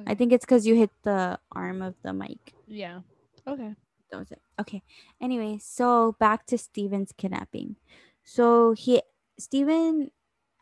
[0.07, 2.55] I think it's because you hit the arm of the mic.
[2.67, 3.01] Yeah.
[3.47, 3.75] Okay.
[4.11, 4.41] That was it.
[4.59, 4.83] Okay.
[5.21, 7.77] Anyway, so back to Steven's kidnapping.
[8.25, 9.03] So he
[9.39, 10.11] Steven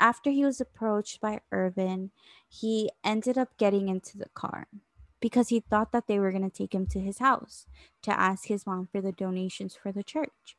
[0.01, 2.11] after he was approached by Irvin,
[2.49, 4.69] he ended up getting into the car
[5.21, 7.67] because he thought that they were going to take him to his house
[8.03, 10.57] to ask his mom for the donations for the church.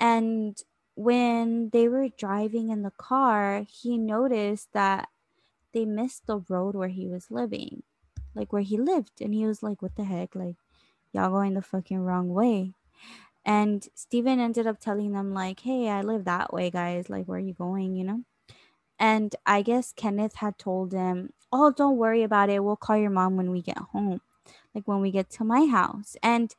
[0.00, 0.56] And
[0.94, 5.08] when they were driving in the car, he noticed that
[5.72, 7.82] they missed the road where he was living,
[8.34, 9.20] like where he lived.
[9.20, 10.34] And he was like, what the heck?
[10.34, 10.56] Like,
[11.12, 12.74] y'all going the fucking wrong way.
[13.44, 17.08] And Steven ended up telling them, like, hey, I live that way, guys.
[17.08, 17.94] Like, where are you going?
[17.94, 18.20] You know?
[18.98, 22.62] And I guess Kenneth had told him, oh, don't worry about it.
[22.62, 24.20] We'll call your mom when we get home,
[24.74, 26.16] like when we get to my house.
[26.22, 26.54] And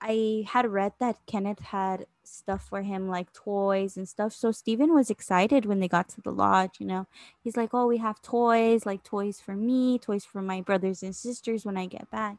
[0.00, 4.32] I had read that Kenneth had stuff for him, like toys and stuff.
[4.32, 7.06] So Steven was excited when they got to the lodge, you know.
[7.42, 11.14] He's like, oh, we have toys, like toys for me, toys for my brothers and
[11.14, 12.38] sisters when I get back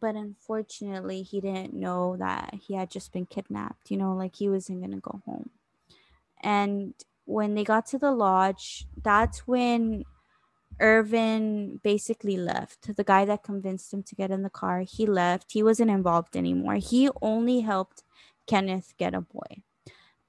[0.00, 4.48] but unfortunately he didn't know that he had just been kidnapped you know like he
[4.48, 5.50] wasn't going to go home
[6.42, 6.94] and
[7.24, 10.04] when they got to the lodge that's when
[10.80, 12.96] irvin basically left.
[12.96, 15.52] The guy that convinced him to get in the car he left.
[15.52, 16.76] He wasn't involved anymore.
[16.76, 18.02] He only helped
[18.46, 19.62] kenneth get a boy.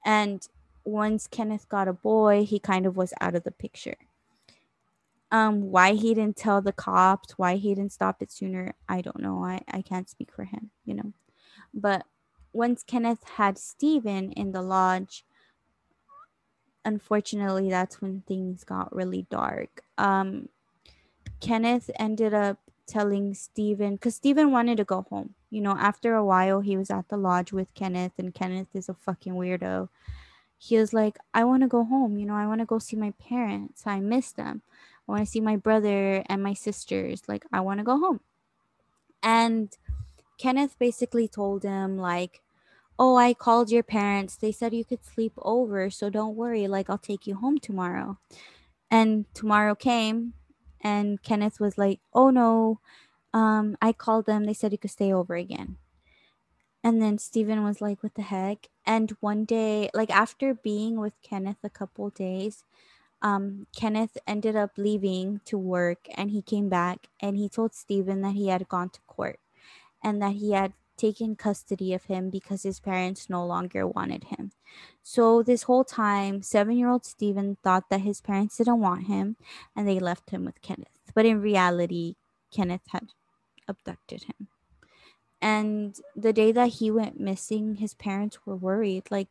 [0.04, 0.46] And
[0.84, 3.96] once kenneth got a boy he kind of was out of the picture.
[5.30, 9.20] Um why he didn't tell the cops why he didn't stop it sooner i don't
[9.20, 9.44] know.
[9.44, 11.12] I i can't speak for him you know.
[11.72, 12.04] But
[12.52, 15.24] once kenneth had steven in the lodge
[16.84, 19.82] unfortunately that's when things got really dark.
[19.98, 20.48] Um
[21.40, 25.34] kenneth ended up telling Steven, because Steven wanted to go home.
[25.50, 28.88] You know after a while he was at the lodge with kenneth and kenneth is
[28.88, 29.88] a fucking weirdo.
[30.58, 32.96] He was like i want to go home you know i want to go see
[32.96, 33.82] my parents.
[33.86, 34.62] I miss them.
[35.06, 37.22] I want to see my brother and my sisters.
[37.28, 38.20] Like, I want to go home.
[39.22, 39.76] And
[40.38, 42.40] Kenneth basically told him, like,
[42.98, 44.36] oh, I called your parents.
[44.36, 45.90] They said you could sleep over.
[45.90, 46.66] So don't worry.
[46.68, 48.18] Like, I'll take you home tomorrow.
[48.90, 50.34] And tomorrow came,
[50.80, 52.80] and Kenneth was like, oh, no.
[53.32, 54.44] Um, I called them.
[54.44, 55.78] They said you could stay over again.
[56.84, 58.68] And then Steven was like, what the heck?
[58.86, 62.62] And one day, like, after being with Kenneth a couple days,
[63.22, 68.20] um, Kenneth ended up leaving to work and he came back and he told Steven
[68.20, 69.40] that he had gone to court
[70.02, 74.52] and that he had taken custody of him because his parents no longer wanted him.
[75.02, 79.36] So, this whole time, seven year old Steven thought that his parents didn't want him
[79.76, 80.88] and they left him with Kenneth.
[81.14, 82.16] But in reality,
[82.50, 83.10] Kenneth had
[83.68, 84.48] abducted him.
[85.40, 89.10] And the day that he went missing, his parents were worried.
[89.10, 89.28] Like,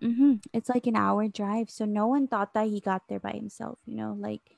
[0.00, 1.70] hmm It's like an hour drive.
[1.70, 4.56] So no one thought that he got there by himself, you know, like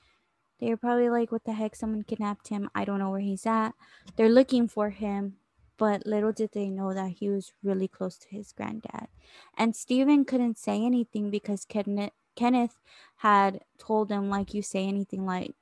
[0.61, 1.77] They're probably like, what the heck?
[1.77, 2.71] Someone kidnapped him.
[2.75, 3.75] I don't know where he's at.
[4.17, 5.37] They're looking for him.
[5.77, 9.09] But little did they know that he was really close to his granddad.
[9.57, 12.79] And Steven couldn't say anything because Kenneth,
[13.17, 15.55] had told him, like, you say anything like,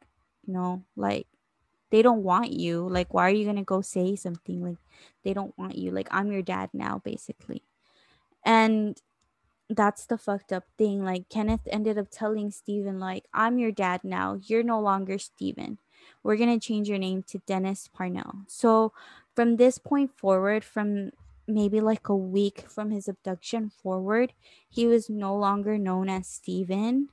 [0.47, 1.27] you know, like,
[1.91, 2.89] they don't want you.
[2.89, 4.63] Like, why are you going to go say something?
[4.63, 4.79] Like,
[5.23, 5.91] they don't want you.
[5.91, 7.63] Like, I'm your dad now, basically.
[8.45, 9.01] And
[9.69, 11.05] that's the fucked up thing.
[11.05, 14.39] Like Kenneth ended up telling Steven, like, I'm your dad now.
[14.43, 15.79] You're no longer Steven.
[16.23, 18.41] We're gonna change your name to Dennis Parnell.
[18.49, 18.93] So
[19.35, 21.11] from this point forward, from
[21.47, 24.33] maybe like a week from his abduction forward,
[24.69, 27.09] he was no longer known as Steven.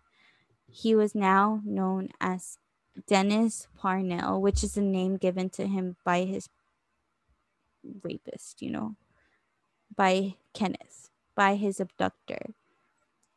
[0.71, 2.59] He was now known as
[3.07, 6.49] Dennis Parnell, which is a name given to him by his
[8.03, 8.95] rapist, you know,
[9.95, 12.55] by Kenneth, by his abductor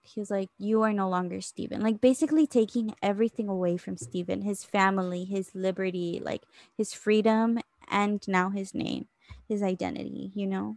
[0.03, 1.81] he was like, You are no longer Steven.
[1.81, 6.43] Like basically taking everything away from Steven his family, his liberty, like
[6.77, 7.59] his freedom,
[7.89, 9.09] and now his name,
[9.49, 10.77] his identity, you know?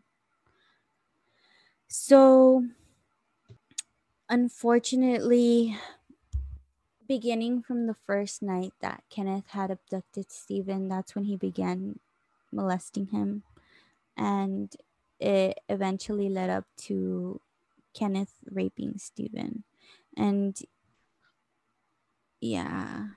[1.87, 2.65] So
[4.29, 5.75] unfortunately,
[7.07, 11.99] beginning from the first night that Kenneth had abducted Steven, that's when he began
[12.51, 13.43] molesting him.
[14.17, 14.75] And
[15.19, 17.41] it eventually led up to
[17.93, 19.63] Kenneth raping Steven.
[20.17, 20.59] And
[22.41, 23.07] yeah.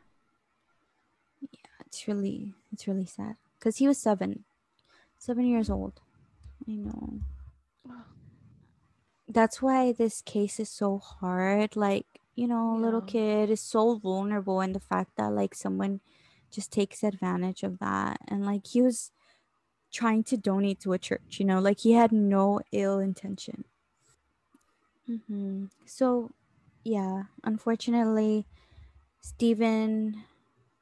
[1.41, 3.37] Yeah, it's really it's really sad.
[3.61, 4.45] Cause he was seven.
[5.19, 6.01] Seven years old.
[6.69, 7.21] I know.
[9.29, 11.77] That's why this case is so hard.
[11.77, 12.85] Like, you know, yeah.
[12.85, 16.01] little kid is so vulnerable and the fact that like someone
[16.51, 18.19] just takes advantage of that.
[18.29, 19.11] And like he was
[19.93, 23.65] trying to donate to a church, you know, like he had no ill intention.
[25.09, 25.67] Mm-hmm.
[25.87, 26.31] So,
[26.85, 28.47] yeah, unfortunately,
[29.21, 30.25] Steven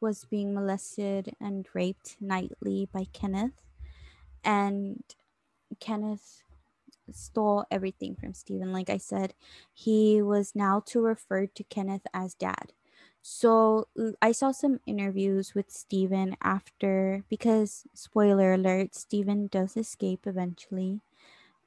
[0.00, 3.62] was being molested and raped nightly by Kenneth,
[4.44, 5.02] and
[5.80, 6.42] Kenneth
[7.12, 8.72] stole everything from Steven.
[8.72, 9.34] Like I said,
[9.72, 12.72] he was now to refer to Kenneth as dad.
[13.22, 13.88] So
[14.22, 21.00] I saw some interviews with Steven after because spoiler alert, Steven does escape eventually.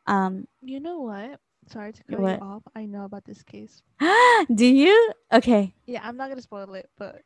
[0.08, 1.40] Um you know what?
[1.68, 2.64] Sorry to cut you off.
[2.76, 3.84] I know about this case.
[4.56, 5.12] Do you?
[5.34, 5.74] Okay.
[5.86, 7.24] Yeah, I'm not gonna spoil it, but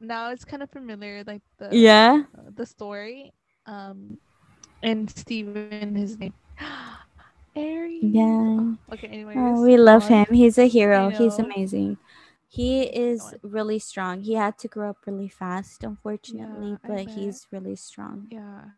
[0.00, 3.32] now it's kind of familiar, like the yeah uh, the story.
[3.66, 4.18] Um,
[4.82, 6.34] and Steven, his name.
[7.56, 8.02] Aries.
[8.02, 8.74] Yeah.
[8.92, 9.08] Okay.
[9.08, 10.26] Anyway, oh, we love him.
[10.30, 11.10] He's a hero.
[11.10, 11.98] He's amazing.
[12.48, 14.22] He is really strong.
[14.22, 18.26] He had to grow up really fast, unfortunately, yeah, but he's really strong.
[18.30, 18.74] Yeah.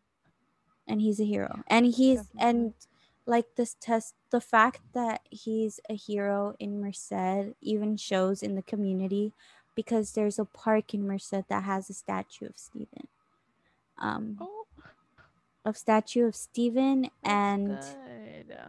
[0.86, 1.62] And he's a hero.
[1.68, 2.48] And he's Definitely.
[2.48, 2.74] and
[3.24, 8.62] like this test the fact that he's a hero in Merced even shows in the
[8.62, 9.32] community
[9.74, 13.08] because there's a park in Merced that has a statue of Steven.
[13.98, 14.64] Um oh.
[15.64, 17.78] of statue of Steven and.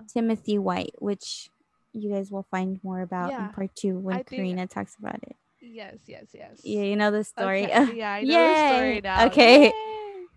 [0.07, 1.49] Timothy White, which
[1.93, 3.47] you guys will find more about yeah.
[3.47, 4.71] in part two when I Karina think...
[4.71, 5.35] talks about it.
[5.61, 6.61] Yes, yes, yes.
[6.63, 7.65] Yeah, you know the story.
[7.65, 7.93] Okay.
[7.95, 8.53] Yeah, I know Yay!
[8.53, 9.25] the story now.
[9.27, 9.63] Okay.
[9.65, 9.73] Yay!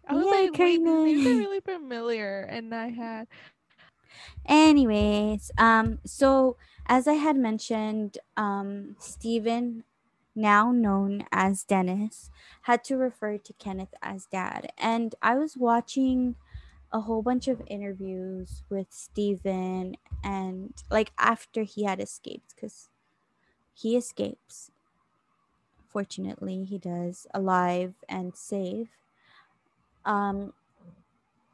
[0.08, 1.02] I was Yay, like, Karina.
[1.02, 2.42] wait, these are really familiar.
[2.42, 3.26] And I had
[4.46, 6.56] Anyways, um, so
[6.86, 9.82] as I had mentioned, um, Steven,
[10.36, 12.30] now known as Dennis,
[12.62, 14.72] had to refer to Kenneth as dad.
[14.78, 16.36] And I was watching
[16.92, 22.90] a whole bunch of interviews with Steven and like after he had escaped, because
[23.74, 24.70] he escapes.
[25.88, 28.90] Fortunately, he does alive and safe.
[30.04, 30.52] Um,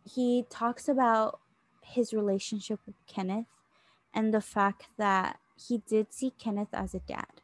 [0.04, 1.40] he talks about
[1.82, 3.46] his relationship with Kenneth
[4.14, 7.40] and the fact that he did see Kenneth as a dad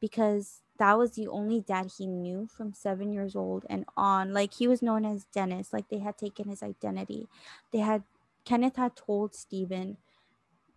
[0.00, 4.32] because that was the only dad he knew from seven years old and on.
[4.32, 7.28] Like he was known as Dennis, like they had taken his identity.
[7.72, 8.02] They had
[8.44, 9.96] Kenneth had told Steven,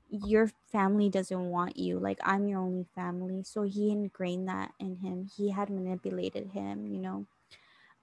[0.09, 1.99] Your family doesn't want you.
[1.99, 3.43] Like I'm your only family.
[3.43, 5.29] So he ingrained that in him.
[5.35, 7.25] He had manipulated him, you know.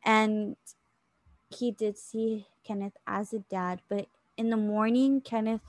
[0.05, 0.57] And
[1.51, 5.63] he did see Kenneth as a dad, but in the morning, Kenneth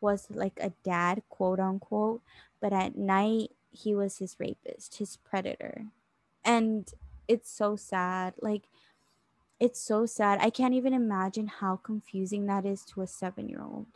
[0.00, 2.22] was like a dad, quote unquote,
[2.60, 5.86] but at night, he was his rapist, his predator.
[6.44, 6.90] And
[7.28, 8.34] it's so sad.
[8.40, 8.64] Like,
[9.58, 10.38] it's so sad.
[10.40, 13.86] I can't even imagine how confusing that is to a seven year old,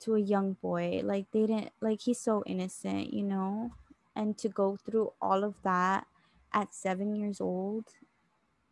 [0.00, 1.00] to a young boy.
[1.04, 3.72] Like, they didn't, like, he's so innocent, you know?
[4.16, 6.06] And to go through all of that
[6.52, 7.84] at seven years old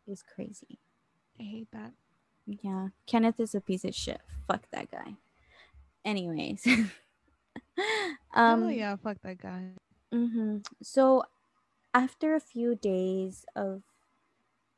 [0.07, 0.79] is crazy.
[1.39, 1.93] I hate that.
[2.63, 4.21] Yeah, Kenneth is a piece of shit.
[4.47, 5.15] Fuck that guy.
[6.05, 6.67] Anyways.
[8.35, 9.71] um, oh yeah, fuck that guy.
[10.13, 10.59] Mm-hmm.
[10.83, 11.25] So
[11.95, 13.83] after a few days of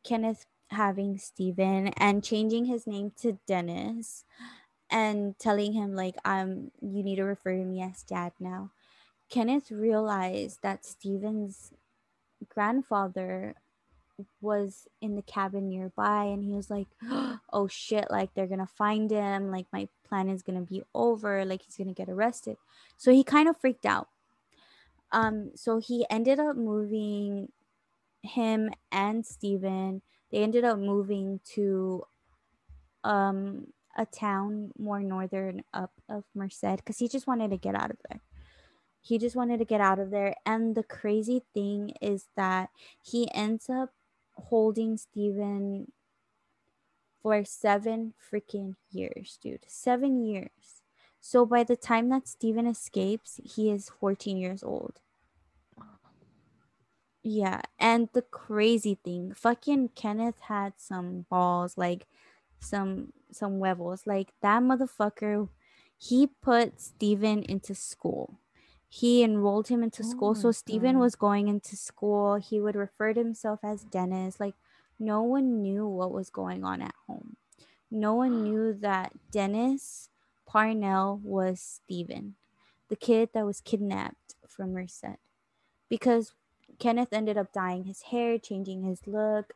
[0.05, 4.25] Kenneth having Steven and changing his name to Dennis
[4.91, 8.71] and telling him like um you need to refer to me as dad now.
[9.29, 11.73] Kenneth realized that Steven's
[12.49, 13.55] grandfather
[14.41, 16.89] was in the cabin nearby and he was like
[17.53, 21.63] oh shit like they're gonna find him like my plan is gonna be over like
[21.63, 22.57] he's gonna get arrested.
[22.97, 24.09] So he kind of freaked out.
[25.13, 27.51] Um so he ended up moving
[28.23, 32.05] him and Steven they ended up moving to
[33.05, 37.91] um a town more northern up of Merced because he just wanted to get out
[37.91, 38.21] of there.
[39.03, 42.71] He just wanted to get out of there and the crazy thing is that
[43.03, 43.91] he ends up
[44.49, 45.93] holding Steven
[47.23, 49.65] for seven freaking years, dude.
[49.67, 50.83] Seven years.
[51.21, 55.01] So by the time that Steven escapes, he is 14 years old.
[57.23, 62.07] Yeah, and the crazy thing, fucking Kenneth had some balls, like
[62.61, 64.07] some some huevos.
[64.07, 65.51] Like that motherfucker,
[65.99, 68.41] he put Steven into school
[68.93, 70.31] he enrolled him into school.
[70.31, 72.35] Oh so Steven was going into school.
[72.35, 74.41] He would refer to himself as Dennis.
[74.41, 74.57] Like
[74.99, 77.37] no one knew what was going on at home.
[77.89, 80.11] No one knew that Dennis
[80.45, 82.35] Parnell was Steven,
[82.89, 85.19] the kid that was kidnapped from Merced.
[85.89, 86.33] Because
[86.81, 89.53] Kenneth ended up dyeing his hair, changing his look,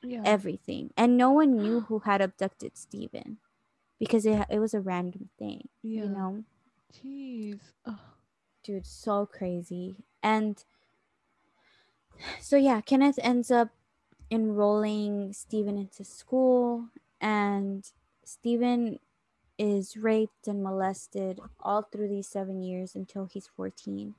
[0.00, 0.22] yeah.
[0.24, 0.90] everything.
[0.96, 3.38] And no one knew who had abducted Steven
[3.98, 6.02] because it, it was a random thing, yeah.
[6.02, 6.44] you know?
[6.94, 7.58] Jeez.
[8.66, 9.94] Dude, so crazy.
[10.22, 10.62] And
[12.40, 13.68] so yeah, Kenneth ends up
[14.30, 16.88] enrolling Steven into school
[17.20, 17.84] and
[18.24, 18.98] Steven
[19.56, 24.14] is raped and molested all through these 7 years until he's 14.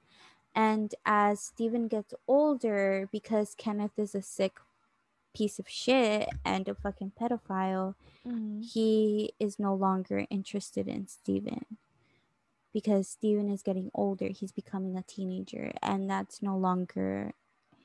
[0.55, 4.53] And as Steven gets older because Kenneth is a sick
[5.35, 7.95] piece of shit and a fucking pedophile,
[8.25, 8.61] mm-hmm.
[8.61, 11.65] he is no longer interested in Steven
[12.73, 14.27] because Steven is getting older.
[14.27, 17.33] He's becoming a teenager, and that's no longer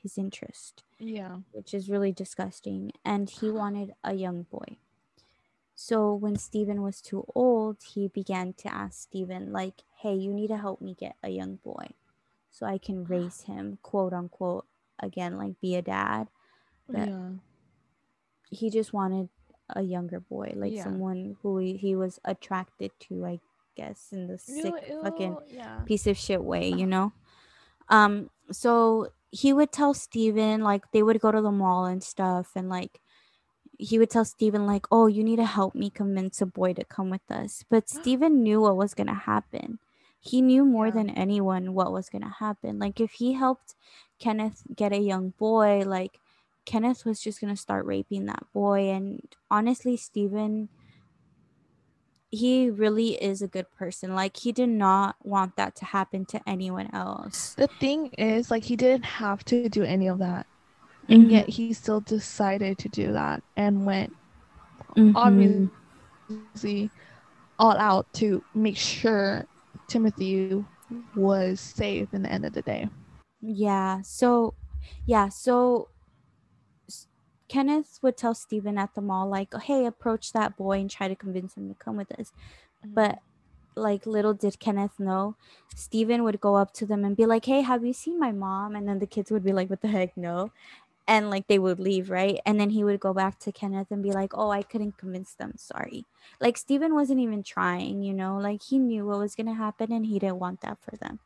[0.01, 0.83] his interest.
[0.99, 1.37] Yeah.
[1.51, 2.91] Which is really disgusting.
[3.03, 4.77] And he wanted a young boy.
[5.75, 10.49] So when Steven was too old, he began to ask Steven, like, hey, you need
[10.49, 11.87] to help me get a young boy
[12.51, 14.65] so I can raise him, quote unquote,
[14.99, 16.27] again, like be a dad.
[16.87, 17.29] But yeah.
[18.51, 19.29] he just wanted
[19.69, 20.83] a younger boy, like yeah.
[20.83, 23.39] someone who he, was attracted to, I
[23.75, 25.79] guess, in the sick ew, fucking yeah.
[25.85, 27.13] piece of shit way, you know?
[27.89, 32.51] Um, so he would tell Steven, like, they would go to the mall and stuff,
[32.55, 32.99] and like,
[33.79, 36.85] he would tell Steven, like, oh, you need to help me convince a boy to
[36.85, 37.65] come with us.
[37.69, 39.79] But Steven knew what was gonna happen.
[40.19, 40.93] He knew more yeah.
[40.93, 42.79] than anyone what was gonna happen.
[42.79, 43.75] Like, if he helped
[44.19, 46.19] Kenneth get a young boy, like,
[46.65, 48.89] Kenneth was just gonna start raping that boy.
[48.89, 49.21] And
[49.51, 50.69] honestly, Steven
[52.33, 54.15] he really is a good person.
[54.15, 57.53] Like he did not want that to happen to anyone else.
[57.53, 60.47] The thing is, like he didn't have to do any of that.
[61.03, 61.13] Mm-hmm.
[61.13, 64.15] And yet he still decided to do that and went
[64.95, 65.15] mm-hmm.
[65.15, 66.89] obviously
[67.59, 69.45] all out to make sure
[69.87, 70.65] Timothy
[71.15, 72.89] was safe in the end of the day.
[73.41, 74.01] Yeah.
[74.01, 74.55] So
[75.05, 75.89] yeah, so
[77.47, 81.15] Kenneth would tell Steven at the mall, like, hey, approach that boy and try to
[81.15, 82.31] convince him to come with us.
[82.83, 82.93] Mm-hmm.
[82.93, 83.19] But
[83.75, 85.35] like little did Kenneth know,
[85.75, 88.75] Steven would go up to them and be like, Hey, have you seen my mom?
[88.75, 90.15] And then the kids would be like, What the heck?
[90.17, 90.51] No.
[91.07, 92.39] And like they would leave, right?
[92.45, 95.33] And then he would go back to Kenneth and be like, Oh, I couldn't convince
[95.33, 95.53] them.
[95.57, 96.05] Sorry.
[96.39, 100.05] Like Steven wasn't even trying, you know, like he knew what was gonna happen and
[100.05, 101.19] he didn't want that for them.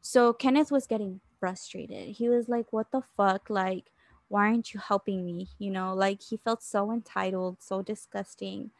[0.00, 2.16] So Kenneth was getting frustrated.
[2.16, 3.50] He was like, What the fuck?
[3.50, 3.86] Like,
[4.28, 5.48] why aren't you helping me?
[5.58, 8.70] You know, like he felt so entitled, so disgusting.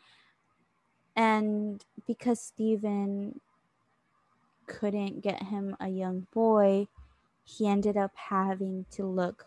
[1.17, 3.41] And because Steven
[4.67, 6.87] couldn't get him a young boy,
[7.45, 9.47] he ended up having to look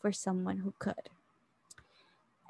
[0.00, 1.10] for someone who could.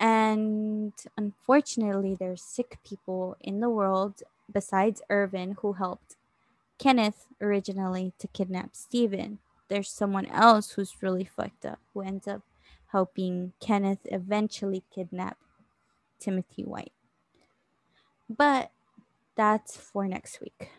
[0.01, 6.17] And unfortunately, there's sick people in the world besides Irvin who helped
[6.79, 9.39] Kenneth originally to kidnap Steven.
[9.69, 12.43] There's someone else who's really fucked up who ends up
[12.89, 15.39] helping Kenneth eventually kidnap
[16.19, 16.93] Timothy White.
[18.29, 18.71] But
[19.37, 20.71] that's for next week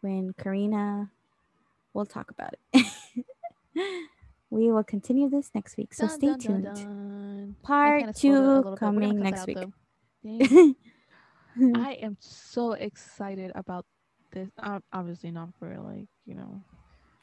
[0.00, 1.10] when Karina
[1.92, 2.86] will talk about it.
[4.50, 6.64] we will continue this next week, so dun, stay dun, tuned.
[6.64, 9.58] Dun, Part two coming next week.
[11.74, 13.86] I am so excited about
[14.32, 14.48] this.
[14.92, 16.62] obviously, not for like you know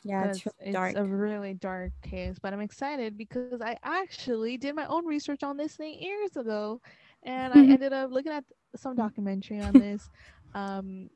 [0.03, 0.95] Yeah, it's, really it's dark.
[0.97, 2.37] a really dark case.
[2.41, 6.81] But I'm excited because I actually did my own research on this thing years ago,
[7.23, 8.43] and I ended up looking at
[8.75, 10.09] some documentary on this.
[10.53, 11.09] Um,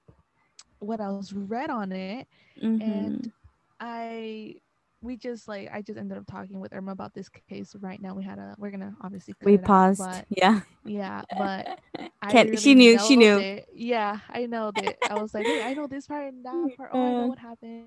[0.79, 1.33] what else?
[1.33, 2.27] Read on it,
[2.61, 2.81] Mhm.
[2.81, 3.31] and
[3.79, 4.55] I
[5.03, 8.15] we just like I just ended up talking with Irma about this case right now.
[8.15, 9.99] We had a we're gonna obviously we it out, paused.
[9.99, 10.61] but yeah.
[10.85, 11.79] yeah, but
[12.21, 13.37] I Ken- she knew, she knew.
[13.37, 13.67] It.
[13.73, 14.97] Yeah, I know that.
[15.09, 16.89] I was like, wait, I know this part and that part.
[16.93, 17.85] Oh, I know what happened.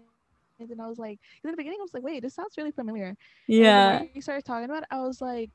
[0.68, 3.16] And I was like, in the beginning, I was like, wait, this sounds really familiar.
[3.46, 3.62] Yeah.
[3.90, 5.50] then the more you started talking about it, I was like,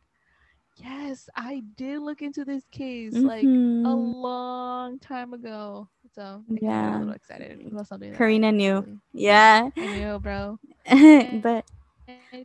[0.77, 4.15] yes, I did look into this case like a Mhm.
[4.15, 5.87] long time ago.
[6.13, 6.97] So it got me Yeah.
[6.97, 8.13] a little excited about something.
[8.15, 8.99] Karina knew.
[9.13, 9.69] Yeah.
[9.77, 10.59] I knew, bro.
[11.43, 11.65] but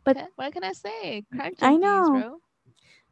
[0.04, 1.22] But what can I say?
[1.34, 2.11] Crime I know.
[2.11, 2.40] bro.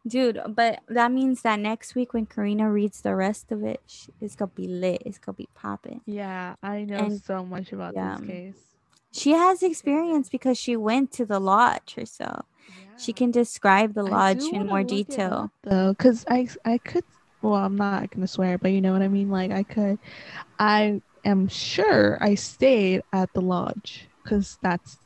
[0.07, 3.81] dude, but that means that next week when Karina reads the rest of it,
[4.21, 5.03] it's gonna be lit.
[5.05, 6.01] It's gonna be popping.
[6.07, 8.17] Yeah, I know And- so much about yeah.
[8.19, 8.65] this case.
[9.13, 12.47] She has experience because she went to the lodge herself.
[12.97, 15.53] She can describe the lodge in more detail.
[15.65, 17.05] though, because I I could.
[17.43, 19.29] Well, I'm not gonna swear, but you know what I mean.
[19.29, 19.99] Like I could.
[20.59, 24.99] I am sure I stayed at the lodge because that's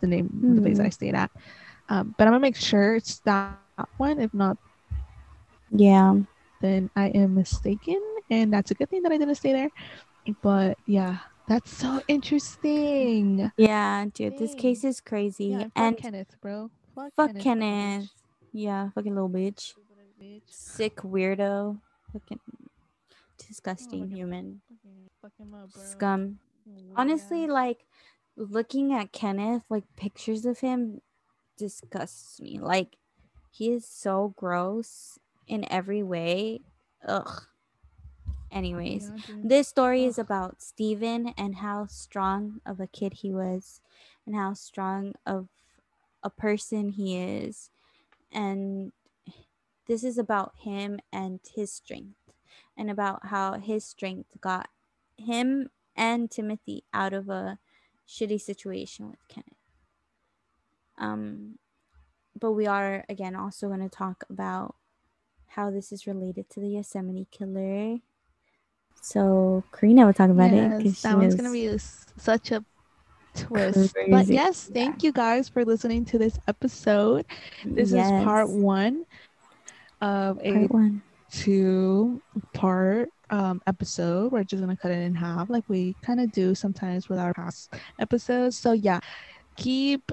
[0.00, 0.80] the name of the place.
[0.80, 1.30] I stayed at.
[1.88, 3.80] Um, but I'm gonna make sure it's that one.
[3.80, 4.18] If not,
[5.70, 6.14] Yeah.
[6.60, 8.00] then I am mistaken,
[8.30, 9.70] and that's a good thing that I didn't stay there.
[10.40, 11.18] But yeah,
[11.48, 13.50] that's so interesting.
[13.56, 15.46] Yeah, dude, this case is crazy.
[15.46, 16.70] Yeah, fuck and Kenneth, bro.
[16.94, 18.04] Fuck, fuck fucking Kenneth.
[18.04, 18.08] bitch.
[18.52, 19.74] Yeah, fucking little bitch.
[20.20, 20.42] Bitch.
[20.48, 21.80] Sick weirdo.
[22.12, 22.40] Fucking
[23.38, 24.60] disgusting fucking- human.
[24.68, 25.70] Fucking- fuck him up.
[25.72, 26.38] Scum.
[26.64, 27.86] Weird Honestly, like
[28.36, 31.00] looking at Kenneth, like pictures of him
[31.56, 32.58] disgusts me.
[32.58, 32.96] Like
[33.50, 36.60] he is so gross in every way.
[37.06, 37.42] Ugh.
[38.56, 39.12] Anyways,
[39.44, 43.82] this story is about Steven and how strong of a kid he was
[44.24, 45.48] and how strong of
[46.22, 47.68] a person he is.
[48.32, 48.92] And
[49.86, 52.16] this is about him and his strength
[52.78, 54.70] and about how his strength got
[55.18, 57.58] him and Timothy out of a
[58.08, 59.52] shitty situation with Kenneth.
[60.96, 61.58] Um
[62.38, 64.76] but we are again also going to talk about
[65.48, 67.98] how this is related to the Yosemite killer.
[69.00, 72.64] So Karina will talk about it Yes, because that one's gonna be such a
[73.34, 73.94] twist.
[74.10, 77.24] But yes, thank you guys for listening to this episode.
[77.64, 79.04] This is part one
[80.00, 81.02] of a Part one.
[81.30, 82.22] two
[82.52, 84.32] part um episode.
[84.32, 87.34] We're just gonna cut it in half, like we kind of do sometimes with our
[87.34, 88.58] past episodes.
[88.58, 89.00] So yeah,
[89.56, 90.10] keep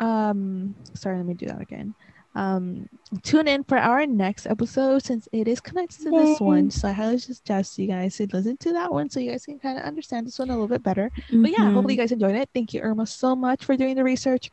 [0.00, 1.94] um sorry, let me do that again.
[2.34, 2.86] Um
[3.22, 6.70] tune in for our next episode since it is connected to this one.
[6.70, 9.58] So I highly suggest you guys to listen to that one so you guys can
[9.58, 11.10] kind of understand this one a little bit better.
[11.30, 11.74] But yeah, Mm-hmm.
[11.74, 12.48] hopefully you guys enjoyed it.
[12.54, 14.50] Thank you, Irma, so much for doing the research.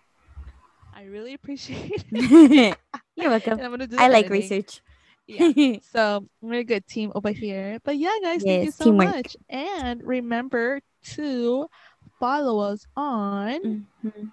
[0.93, 2.77] I really appreciate it.
[3.15, 3.59] You're welcome.
[3.61, 4.32] I'm gonna do I like editing.
[4.51, 4.82] research.
[5.27, 5.77] Yeah.
[5.93, 7.77] So we're a good team over here.
[7.86, 9.15] But yeah, guys, thank you so teamwork.
[9.15, 9.38] much.
[9.47, 10.82] And remember
[11.15, 11.67] to
[12.19, 14.32] follow us on Mhm.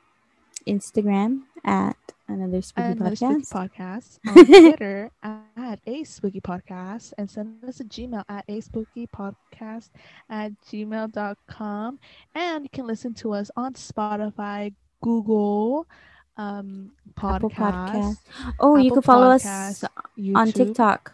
[0.67, 1.97] Instagram at
[2.29, 4.19] another spooky another spooky podcast.
[4.25, 5.11] podcast, on Twitter
[5.57, 9.91] at a spooky podcast, and send us a Gmail at a spooky podcast
[10.29, 11.99] at gmail.com.
[12.35, 15.87] And you can listen to us on Spotify, Google,
[16.37, 18.17] um, podcast, Podcast.
[18.61, 20.55] Oh, you can follow Podcasts, us on YouTube.
[20.55, 21.13] TikTok.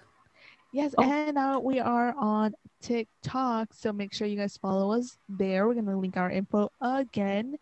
[0.72, 1.02] Yes, Oh.
[1.02, 5.68] and now we are on TikTok, so make sure you guys follow us there.
[5.68, 7.56] We're gonna link our info again.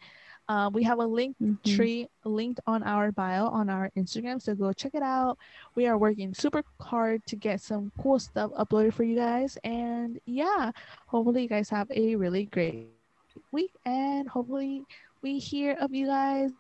[0.51, 1.63] Uh, we have a link Mhm.
[1.63, 5.39] tree linked on our bio on our Instagram, so go check it out.
[5.77, 10.19] We are working super hard to get some cool stuff uploaded for you guys, and
[10.27, 10.73] yeah,
[11.07, 12.91] hopefully you guys have a really great
[13.53, 14.83] week, and hopefully
[15.23, 16.51] we hear of you guys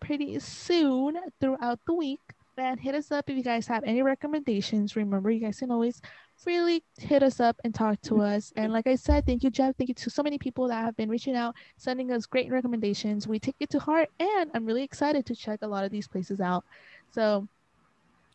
[0.00, 2.20] pretty soon throughout the week.
[2.56, 4.94] And hit us up if you guys have any recommendations.
[4.94, 6.00] Remember, you guys can always
[6.36, 8.52] freely hit us up and talk to us.
[8.56, 9.76] And like I said, thank you, Jeff.
[9.76, 13.26] Thank you to so many people that have been reaching out, sending us great recommendations.
[13.26, 16.08] We take it to heart, and I'm really excited to check a lot of these
[16.08, 16.64] places out.
[17.10, 17.48] So,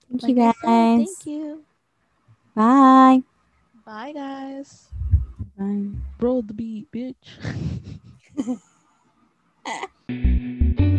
[0.09, 0.53] Thank like you guys.
[0.63, 1.63] said, thank you.
[2.55, 3.21] Bye.
[3.85, 4.89] Bye, guys.
[5.57, 5.85] Bye.
[6.19, 7.15] Roll the beat, bitch.